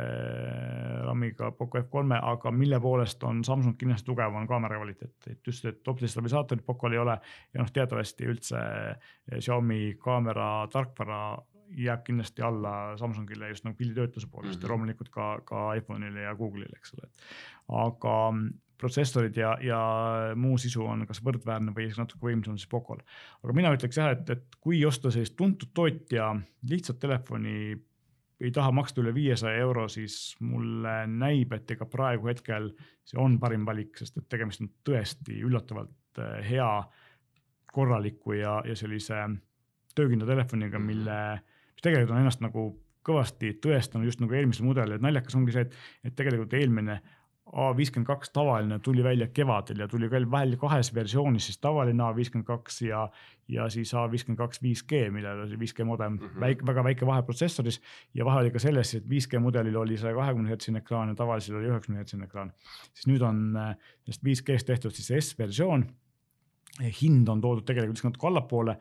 RAM-iga 1.07 1.53
Poco 1.55 1.79
F3-e, 1.79 2.18
aga 2.33 2.51
mille 2.51 2.81
poolest 2.83 3.22
on 3.29 3.44
Samsung 3.46 3.77
kindlasti 3.79 4.09
tugev, 4.09 4.35
on 4.35 4.48
kaamera 4.51 4.81
kvaliteet, 4.81 5.29
et 5.31 5.46
just, 5.46 5.68
et 5.70 5.88
optilist 5.88 6.16
stabilisaatorit 6.16 6.66
Pocol 6.66 6.96
ei 6.96 7.03
ole 7.05 7.14
ja 7.14 7.62
noh, 7.62 7.70
teatavasti 7.70 8.27
üldse 8.33 8.64
Xiaomi 9.38 9.94
kaamera 10.03 10.51
tarkvara 10.72 11.22
jääb 11.79 12.03
kindlasti 12.05 12.42
alla 12.42 12.96
Samsungile 12.98 13.48
just 13.48 13.64
nagu 13.64 13.77
pilditöötluse 13.77 14.27
poolest 14.31 14.59
mm 14.59 14.59
-hmm. 14.59 14.66
ja 14.66 14.75
loomulikult 14.75 15.09
ka, 15.09 15.40
ka 15.44 15.75
iPhone'ile 15.79 16.27
ja 16.27 16.35
Google'ile, 16.35 16.77
eks 16.77 16.94
ole. 16.98 17.09
aga 17.68 18.16
protsessorid 18.83 19.38
ja, 19.38 19.53
ja 19.62 19.79
muu 20.38 20.59
sisu 20.61 20.85
on 20.88 21.07
kas 21.09 21.23
võrdväärne 21.25 21.75
või 21.77 21.88
natuke 21.95 22.27
võimsam 22.27 22.59
siis 22.59 22.71
Pocol. 22.71 23.01
aga 23.42 23.57
mina 23.57 23.73
ütleks 23.77 24.01
jah, 24.01 24.12
et, 24.16 24.29
et 24.35 24.59
kui 24.61 24.83
osta 24.88 25.12
sellist 25.14 25.37
tuntud 25.38 25.71
tootja 25.75 26.33
lihtsat 26.71 26.99
telefoni, 27.03 27.77
ei 28.42 28.51
taha 28.55 28.73
maksta 28.75 29.03
üle 29.03 29.14
viiesaja 29.14 29.62
euro, 29.62 29.87
siis 29.92 30.35
mulle 30.42 31.03
näib, 31.07 31.55
et 31.55 31.71
ega 31.77 31.87
praegu 31.87 32.31
hetkel 32.33 32.73
see 33.07 33.21
on 33.23 33.38
parim 33.42 33.66
valik, 33.68 33.95
sest 34.01 34.18
et 34.18 34.29
tegemist 34.33 34.64
on 34.64 34.73
tõesti 34.87 35.38
üllatavalt 35.47 36.23
eh, 36.23 36.38
hea, 36.51 36.73
korraliku 37.73 38.35
ja, 38.37 38.59
ja 38.68 38.75
sellise 38.77 39.23
töökindla 39.97 40.27
telefoniga, 40.29 40.81
mille 40.83 41.18
mis 41.73 41.85
tegelikult 41.85 42.14
on 42.16 42.23
ennast 42.23 42.42
nagu 42.45 42.66
kõvasti 43.07 43.57
tõestanud 43.62 44.07
just 44.07 44.21
nagu 44.23 44.35
eelmisel 44.37 44.66
mudelil, 44.66 44.97
et 44.97 45.03
naljakas 45.03 45.35
ongi 45.38 45.55
see, 45.55 45.66
et, 45.66 45.75
et 46.07 46.14
tegelikult 46.18 46.55
eelmine 46.55 47.01
A52 47.53 48.31
tavaline 48.33 48.79
tuli 48.79 49.05
välja 49.05 49.27
kevadel 49.29 49.79
ja 49.85 49.88
tuli 49.88 50.11
veel 50.11 50.31
vahel 50.31 50.57
kahes 50.57 50.95
versioonis, 50.95 51.47
siis 51.47 51.59
tavaline 51.59 52.03
A52 52.03 52.87
ja, 52.87 53.03
ja 53.49 53.69
siis 53.69 53.93
A52 53.95 54.62
5G, 54.65 55.11
millel 55.12 55.43
oli 55.45 55.59
5G 55.61 55.85
modem 55.85 56.12
mm, 56.12 56.19
-hmm. 56.19 56.41
väike, 56.41 56.67
väga 56.67 56.85
väike 56.85 57.07
vahe 57.07 57.23
protsessoris. 57.23 57.81
ja 58.15 58.25
vahe 58.25 58.41
oli 58.41 58.51
ka 58.51 58.59
selles, 58.59 58.95
et 58.95 59.05
5G 59.05 59.38
mudelil 59.38 59.77
oli 59.77 59.97
saja 59.97 60.15
kahekümne 60.15 60.49
hertsine 60.49 60.79
ekraan 60.79 61.09
ja 61.09 61.15
tavalisel 61.15 61.57
oli 61.57 61.69
üheksakümne 61.69 61.99
hertsine 61.99 62.25
ekraan. 62.25 62.53
siis 62.95 63.07
nüüd 63.07 63.23
on 63.23 63.59
sellest 64.05 64.25
5G-st 64.25 64.67
tehtud 64.67 64.91
siis 64.91 65.31
S-versioon 65.31 65.87
hind 66.80 67.28
on 67.28 67.40
toodud 67.40 67.66
tegelikult 67.68 67.98
lihtsalt 67.98 68.14
natuke 68.14 68.28
allapoole. 68.30 68.76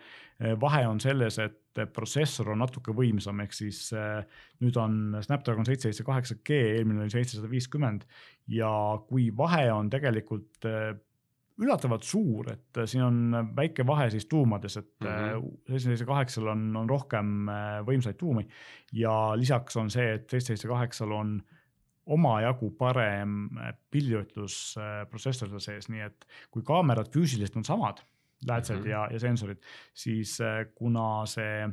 vahe 0.62 0.88
on 0.88 1.00
selles, 1.00 1.38
et 1.44 1.82
protsessor 1.94 2.52
on 2.52 2.62
natuke 2.64 2.94
võimsam, 2.96 3.40
ehk 3.44 3.54
siis 3.56 3.84
eh, 3.94 4.24
nüüd 4.64 4.78
on 4.82 4.98
Snapdragon 5.24 5.68
seitse 5.68 5.90
seitse 5.90 6.06
kaheksa 6.08 6.40
G, 6.44 6.58
eelmine 6.80 7.06
oli 7.06 7.14
seitsesada 7.14 7.50
viiskümmend. 7.52 8.04
Ja 8.52 8.72
kui 9.08 9.30
vahe 9.38 9.70
on 9.74 9.90
tegelikult 9.92 10.68
eh, 10.68 10.92
üllatavalt 11.62 12.08
suur, 12.08 12.50
et 12.56 12.82
siin 12.90 13.06
on 13.06 13.54
väike 13.56 13.86
vahe 13.88 14.10
siis 14.10 14.26
tuumades, 14.26 14.80
et 14.82 15.08
seitse 15.70 15.86
seitse 15.92 16.08
kaheksal 16.10 16.50
on, 16.56 16.70
on 16.82 16.90
rohkem 16.90 17.50
eh, 17.54 17.80
võimsaid 17.88 18.20
tuumi. 18.20 18.48
Ja 18.98 19.36
lisaks 19.40 19.78
on 19.80 19.92
see, 19.94 20.16
et 20.18 20.28
seitse 20.32 20.56
seitse 20.56 20.72
kaheksal 20.72 21.14
on 21.16 21.38
omajagu 22.06 22.72
parem 22.78 23.46
äh, 23.58 23.74
pilditöötlusprotsessor 23.94 25.52
seal 25.52 25.64
sees, 25.64 25.90
nii 25.92 26.06
et 26.08 26.26
kui 26.54 26.66
kaamerad 26.66 27.12
füüsiliselt 27.14 27.60
on 27.62 27.68
samad, 27.68 28.02
läätsed 28.48 28.80
mm 28.80 28.84
-hmm. 28.84 28.90
ja, 28.90 29.08
ja 29.12 29.20
sensorid, 29.20 29.62
siis 29.94 30.40
äh, 30.42 30.66
kuna 30.76 31.26
see 31.26 31.70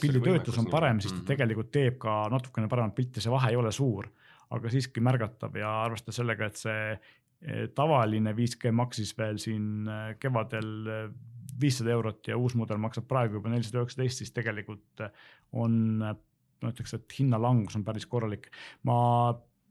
pilditöötlus 0.00 0.58
on 0.58 0.66
parem, 0.70 1.00
siis 1.00 1.12
ta 1.12 1.18
mm 1.18 1.22
-hmm. 1.22 1.26
tegelikult 1.26 1.70
teeb 1.70 1.98
ka 1.98 2.28
natukene 2.30 2.68
paremat 2.68 2.94
pilti, 2.94 3.20
see 3.20 3.32
vahe 3.32 3.50
ei 3.50 3.56
ole 3.56 3.72
suur, 3.72 4.08
aga 4.50 4.70
siiski 4.70 5.00
märgatav 5.00 5.56
ja 5.56 5.82
arvestades 5.84 6.16
sellega, 6.16 6.46
et 6.46 6.56
see 6.56 6.92
äh, 6.92 7.68
tavaline 7.74 8.32
5G 8.32 8.72
maksis 8.72 9.18
veel 9.18 9.38
siin 9.38 9.86
kevadel 10.18 11.12
viissada 11.60 11.90
eurot 11.90 12.28
ja 12.28 12.36
uus 12.36 12.54
mudel 12.54 12.76
maksab 12.76 13.06
praegu 13.08 13.34
juba 13.34 13.48
nelisada 13.48 13.78
üheksateist, 13.78 14.18
siis 14.18 14.32
tegelikult 14.32 15.00
on 15.52 16.02
ma 16.62 16.72
ütleks, 16.72 16.94
et 16.96 17.18
hinnalangus 17.18 17.76
on 17.78 17.84
päris 17.86 18.06
korralik. 18.10 18.50
ma 18.88 18.98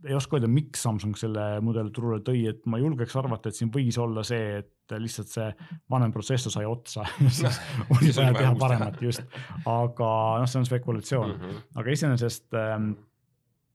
ei 0.06 0.14
oska 0.14 0.38
öelda, 0.38 0.50
miks 0.52 0.84
Samsung 0.86 1.18
selle 1.18 1.46
mudeli 1.66 1.92
turule 1.94 2.20
tõi, 2.26 2.44
et 2.52 2.66
ma 2.70 2.80
julgeks 2.82 3.16
arvata, 3.18 3.50
et 3.50 3.58
siin 3.58 3.72
võis 3.74 3.98
olla 4.02 4.24
see, 4.28 4.60
et 4.62 4.98
lihtsalt 5.02 5.32
see 5.32 5.48
vanem 5.92 6.14
protsessor 6.14 6.54
sai 6.54 6.68
otsa 6.70 7.06
siis 7.38 7.58
oli 7.96 8.14
vaja 8.14 8.36
teha 8.38 8.52
paremat 8.60 9.02
just, 9.04 9.26
aga 9.66 10.12
noh, 10.40 10.46
see 10.48 10.62
on 10.62 10.68
spekulatsioon 10.70 11.34
mm, 11.34 11.42
-hmm. 11.42 11.64
aga 11.82 11.96
iseenesest 11.96 12.60
ähm, 12.60 12.92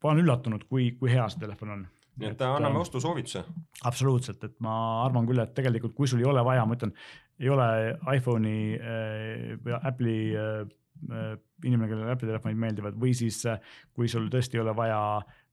ma 0.03 0.13
olen 0.13 0.23
üllatunud, 0.23 0.65
kui, 0.71 0.93
kui 1.01 1.11
hea 1.13 1.27
see 1.29 1.43
telefon 1.43 1.75
on 1.75 1.83
nii 2.23 2.31
et 2.31 2.45
anname 2.47 2.77
ähm, 2.77 2.85
ostusoovituse. 2.85 3.45
absoluutselt, 3.85 4.45
et 4.45 4.55
ma 4.61 4.77
arvan 5.05 5.27
küll, 5.27 5.43
et 5.43 5.55
tegelikult, 5.55 5.95
kui 5.97 6.07
sul 6.07 6.23
ei 6.23 6.29
ole 6.29 6.45
vaja, 6.45 6.65
ma 6.69 6.77
ütlen, 6.79 6.95
ei 7.41 7.51
ole 7.51 7.67
iPhone'i 8.15 8.79
äh, 8.79 9.59
või 9.65 9.79
Apple'i 9.81 10.19
äh, 10.37 10.71
Äh, 11.11 11.37
inimene, 11.65 11.89
kellele 11.91 12.13
Apple'i 12.15 12.31
telefonid 12.31 12.59
meeldivad 12.59 12.99
või 13.01 13.15
siis 13.17 13.41
äh, 13.51 13.61
kui 13.95 14.09
sul 14.09 14.29
tõesti 14.33 14.59
ei 14.59 14.65
ole 14.65 14.75
vaja 14.77 15.01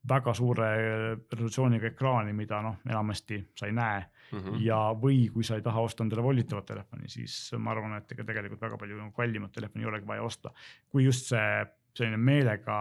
väga 0.08 0.34
suure 0.34 0.68
resolutsiooniga 1.32 1.90
ekraani, 1.90 2.32
mida 2.32 2.62
noh, 2.64 2.78
enamasti 2.88 3.40
sa 3.58 3.68
ei 3.68 3.74
näe 3.76 3.98
mm. 4.00 4.38
-hmm. 4.38 4.62
ja, 4.64 4.78
või 5.02 5.28
kui 5.32 5.44
sa 5.44 5.58
ei 5.58 5.62
taha 5.62 5.80
osta 5.80 6.04
endale 6.04 6.22
volitavat 6.22 6.66
telefoni, 6.66 7.08
siis 7.08 7.52
ma 7.58 7.74
arvan, 7.74 7.98
et 7.98 8.12
ega 8.12 8.24
tegelikult 8.24 8.60
väga 8.60 8.78
palju 8.80 9.10
kallimat 9.16 9.52
telefoni 9.52 9.84
ei 9.84 9.90
olegi 9.92 10.06
vaja 10.06 10.22
osta. 10.22 10.52
kui 10.88 11.04
just 11.04 11.26
see 11.26 11.66
selline 11.96 12.18
meelega 12.20 12.76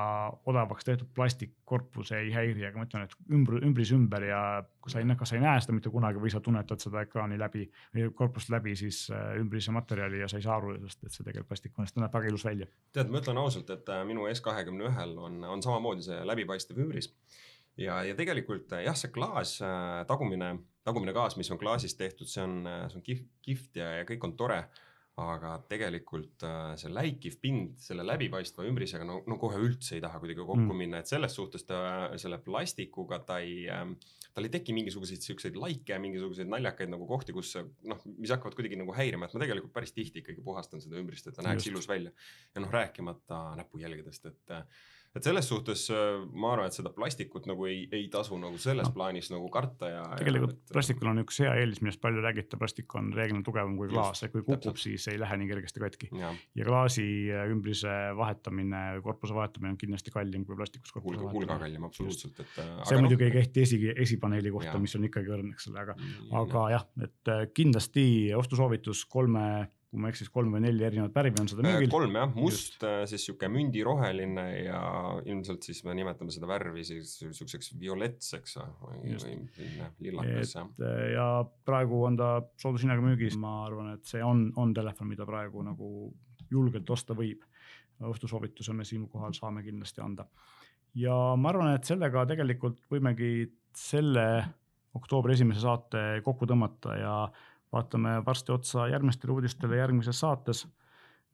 odavaks 0.50 0.86
tehtud 0.86 1.10
plastikkorpus 1.16 2.12
ei 2.18 2.30
häiri, 2.34 2.66
aga 2.68 2.80
ma 2.80 2.86
ütlen, 2.86 3.06
et 3.08 3.16
ümbr-, 3.34 3.62
ümbris 3.66 3.92
ümber 3.96 4.26
ja 4.28 4.42
kui 4.80 4.94
sa 4.94 5.02
ei, 5.02 5.08
kas 5.20 5.34
sa 5.34 5.38
ei 5.38 5.44
näe 5.44 5.62
seda 5.64 5.76
mitte 5.76 5.92
kunagi 5.94 6.22
või 6.22 6.32
sa 6.34 6.42
tunnetad 6.46 6.82
seda 6.84 7.04
ekraani 7.06 7.40
läbi 7.40 7.66
korpust 8.18 8.52
läbi, 8.54 8.76
siis 8.80 9.06
äh, 9.14 9.36
ümbrise 9.42 9.74
materjali 9.76 10.22
ja 10.22 10.30
sa 10.32 10.40
ei 10.40 10.46
saa 10.46 10.58
aru 10.60 10.76
sellest, 10.78 11.04
et 11.04 11.16
see 11.16 11.26
tegelikult 11.26 11.52
plastik 11.54 11.78
on, 11.78 11.88
sest 11.88 11.98
ta 11.98 12.06
näeb 12.06 12.18
väga 12.20 12.32
ilus 12.32 12.46
välja. 12.46 12.70
tead, 12.96 13.12
ma 13.12 13.22
ütlen 13.24 13.42
ausalt, 13.42 13.70
et 13.76 13.94
äh, 13.94 14.04
minu 14.08 14.28
S 14.32 14.44
kahekümne 14.46 14.92
ühel 14.92 15.16
on, 15.18 15.40
on 15.58 15.64
samamoodi 15.66 16.06
see 16.10 16.20
läbipaistev 16.30 16.82
ümbris. 16.86 17.12
Ja, 17.80 18.02
ja 18.04 18.16
tegelikult 18.16 18.74
äh, 18.76 18.86
jah, 18.86 18.98
see 18.98 19.14
klaas, 19.16 19.58
tagumine 20.08 20.58
tagumine 20.90 21.14
gaas, 21.14 21.36
mis 21.38 21.50
on 21.54 21.60
klaasist 21.62 22.00
tehtud, 22.00 22.30
see 22.30 22.42
on, 22.42 22.62
see 22.90 22.98
on 22.98 23.04
kihvt, 23.06 23.26
kihvt 23.46 23.78
ja, 23.78 23.90
ja 24.00 24.06
kõik 24.10 24.24
on 24.26 24.38
tore 24.40 24.64
aga 25.36 25.56
tegelikult 25.70 26.46
äh, 26.48 26.74
see 26.80 26.92
läikiv 26.94 27.40
pind 27.42 27.80
selle 27.84 28.06
läbipaistva 28.08 28.66
ümbrisega 28.70 29.08
no, 29.08 29.20
no 29.28 29.38
kohe 29.42 29.60
üldse 29.62 29.98
ei 29.98 30.04
taha 30.04 30.22
kuidagi 30.22 30.42
kokku 30.42 30.68
mm. 30.68 30.80
minna, 30.84 31.02
et 31.02 31.12
selles 31.12 31.36
suhtes 31.36 31.66
ta 31.68 31.82
selle 32.22 32.40
plastikuga 32.44 33.22
ta 33.28 33.40
ei 33.44 33.66
äh,, 33.72 33.86
tal 34.36 34.48
ei 34.48 34.54
teki 34.54 34.76
mingisuguseid 34.78 35.26
siukseid 35.26 35.58
laike, 35.60 35.98
mingisuguseid 36.02 36.50
naljakaid 36.52 36.92
nagu 36.94 37.08
kohti, 37.10 37.36
kus 37.36 37.56
noh, 37.60 38.00
mis 38.16 38.32
hakkavad 38.34 38.56
kuidagi 38.58 38.80
nagu 38.80 38.94
häirima, 38.96 39.28
et 39.28 39.36
ma 39.36 39.44
tegelikult 39.44 39.74
päris 39.76 39.96
tihti 39.96 40.24
ikkagi 40.24 40.44
puhastan 40.46 40.84
seda 40.84 41.00
ümbrist, 41.02 41.28
et 41.28 41.36
ta 41.36 41.46
näeks 41.46 41.66
Just. 41.66 41.74
ilus 41.74 41.90
välja. 41.90 42.14
ja 42.56 42.64
noh, 42.64 42.72
rääkimata 42.74 43.42
näpujälgedest, 43.60 44.30
et 44.32 44.56
äh, 44.56 44.64
et 45.18 45.26
selles 45.26 45.48
suhtes 45.50 45.88
äh, 45.94 46.20
ma 46.38 46.52
arvan, 46.54 46.70
et 46.70 46.76
seda 46.76 46.92
plastikut 46.94 47.48
nagu 47.50 47.66
ei, 47.70 47.82
ei 47.96 48.06
tasu 48.14 48.38
nagu 48.38 48.60
selles 48.62 48.90
no. 48.90 48.94
plaanis 48.94 49.32
nagu 49.34 49.48
karta 49.54 49.90
ja. 49.90 50.04
tegelikult 50.20 50.54
ja, 50.54 50.60
et, 50.60 50.74
plastikul 50.76 51.10
on 51.12 51.22
üks 51.24 51.40
hea 51.42 51.54
eelis, 51.62 51.82
millest 51.82 52.02
palju 52.04 52.22
räägite, 52.22 52.60
plastik 52.62 52.94
on 53.00 53.10
reeglina 53.18 53.42
tugevam 53.46 53.74
kui 53.80 53.90
klaas, 53.90 54.22
et 54.26 54.34
kui 54.34 54.46
kukub, 54.46 54.78
siis 54.82 55.08
ei 55.10 55.18
lähe 55.22 55.40
nii 55.42 55.50
kergesti 55.50 55.84
katki. 55.84 56.12
ja, 56.20 56.30
ja 56.60 56.68
klaasi 56.68 57.08
äh, 57.34 57.48
ümbrise 57.50 57.96
vahetamine, 58.20 58.84
korpuse 59.06 59.38
vahetamine 59.38 59.74
on 59.74 59.82
kindlasti 59.82 60.14
kallim 60.14 60.46
kui 60.46 60.60
plastikus. 60.60 60.94
hulga, 61.02 61.34
hulga 61.34 61.58
kallim 61.66 61.90
absoluutselt, 61.90 62.38
et. 62.46 62.62
Äh, 62.62 62.72
see 62.92 63.02
muidugi 63.02 63.26
no, 63.26 63.32
ei 63.32 63.38
kehti 63.40 63.66
esi, 63.66 63.82
esipaneeli 64.06 64.54
kohta, 64.54 64.78
mis 64.82 64.94
on 65.00 65.10
ikkagi 65.10 65.34
õrn, 65.34 65.52
eks 65.56 65.72
ole, 65.74 65.88
aga, 65.88 65.98
aga 66.44 66.70
jah, 66.76 66.88
et 67.08 67.36
kindlasti 67.58 68.06
ostusoovitus 68.38 69.08
kolme 69.10 69.50
kui 69.90 69.98
ma 69.98 70.10
ei 70.10 70.14
eksi, 70.14 70.26
siis 70.26 70.34
kolm 70.34 70.52
või 70.54 70.62
neli 70.62 70.86
erinevat 70.86 71.16
värvi 71.18 71.42
on 71.42 71.48
seda 71.50 71.64
müügil. 71.66 71.90
kolm 71.90 72.18
jah, 72.20 72.30
must, 72.36 72.76
äh, 72.86 73.00
siis 73.10 73.24
sihuke 73.26 73.50
mündiroheline 73.50 74.46
ja 74.68 74.82
ilmselt 75.26 75.66
siis 75.66 75.82
me 75.88 75.96
nimetame 75.98 76.34
seda 76.34 76.50
värvi 76.50 76.84
siis 76.86 77.16
siukseks 77.24 77.74
violetseks 77.82 78.60
või, 78.84 79.16
või 79.18 79.34
lillakas 80.06 80.54
jah. 80.54 80.70
Äh, 80.86 81.02
ja 81.16 81.26
praegu 81.66 82.04
on 82.06 82.20
ta 82.22 82.30
soodushinnaga 82.62 83.02
müügis, 83.06 83.40
ma 83.42 83.64
arvan, 83.66 83.96
et 83.98 84.06
see 84.10 84.22
on, 84.26 84.46
on 84.62 84.76
telefon, 84.78 85.10
mida 85.10 85.26
praegu 85.30 85.66
nagu 85.66 85.92
julgelt 86.54 86.90
osta 86.90 87.18
võib. 87.18 87.46
ostusoovituse 88.00 88.74
me 88.74 88.86
siinkohal 88.88 89.34
saame 89.36 89.64
kindlasti 89.64 90.02
anda. 90.02 90.30
ja 90.96 91.16
ma 91.36 91.50
arvan, 91.50 91.74
et 91.74 91.84
sellega 91.84 92.28
tegelikult 92.30 92.86
võimegi 92.94 93.50
selle 93.76 94.46
oktoobri 94.94 95.34
esimese 95.34 95.62
saate 95.62 96.22
kokku 96.26 96.46
tõmmata 96.50 96.96
ja 96.98 97.16
vaatame 97.72 98.20
varsti 98.26 98.52
otsa 98.52 98.88
järgmistele 98.88 99.34
uudistele 99.34 99.78
järgmises 99.78 100.20
saates. 100.20 100.68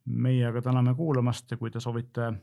meie 0.06 0.46
aga 0.46 0.62
täname 0.62 0.94
kuulamast 0.94 1.52
ja 1.52 1.58
kui 1.58 1.72
te 1.72 1.80
soovite 1.80 2.34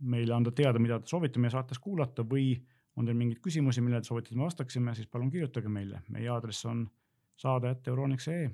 meile 0.00 0.34
anda 0.34 0.50
teada, 0.50 0.78
mida 0.78 0.98
te 1.00 1.08
soovite 1.08 1.40
meie 1.40 1.50
saates 1.50 1.78
kuulata 1.78 2.22
või 2.22 2.50
on 2.96 3.06
teil 3.06 3.16
mingeid 3.16 3.40
küsimusi, 3.40 3.80
millele 3.80 4.02
te 4.02 4.10
soovite, 4.10 4.28
et 4.30 4.36
me 4.36 4.44
vastaksime, 4.44 4.94
siis 4.94 5.08
palun 5.08 5.30
kirjutage 5.30 5.68
meile, 5.68 6.02
meie 6.08 6.28
aadress 6.28 6.66
on 6.66 6.84
saade.euroniks.ee 7.36 8.50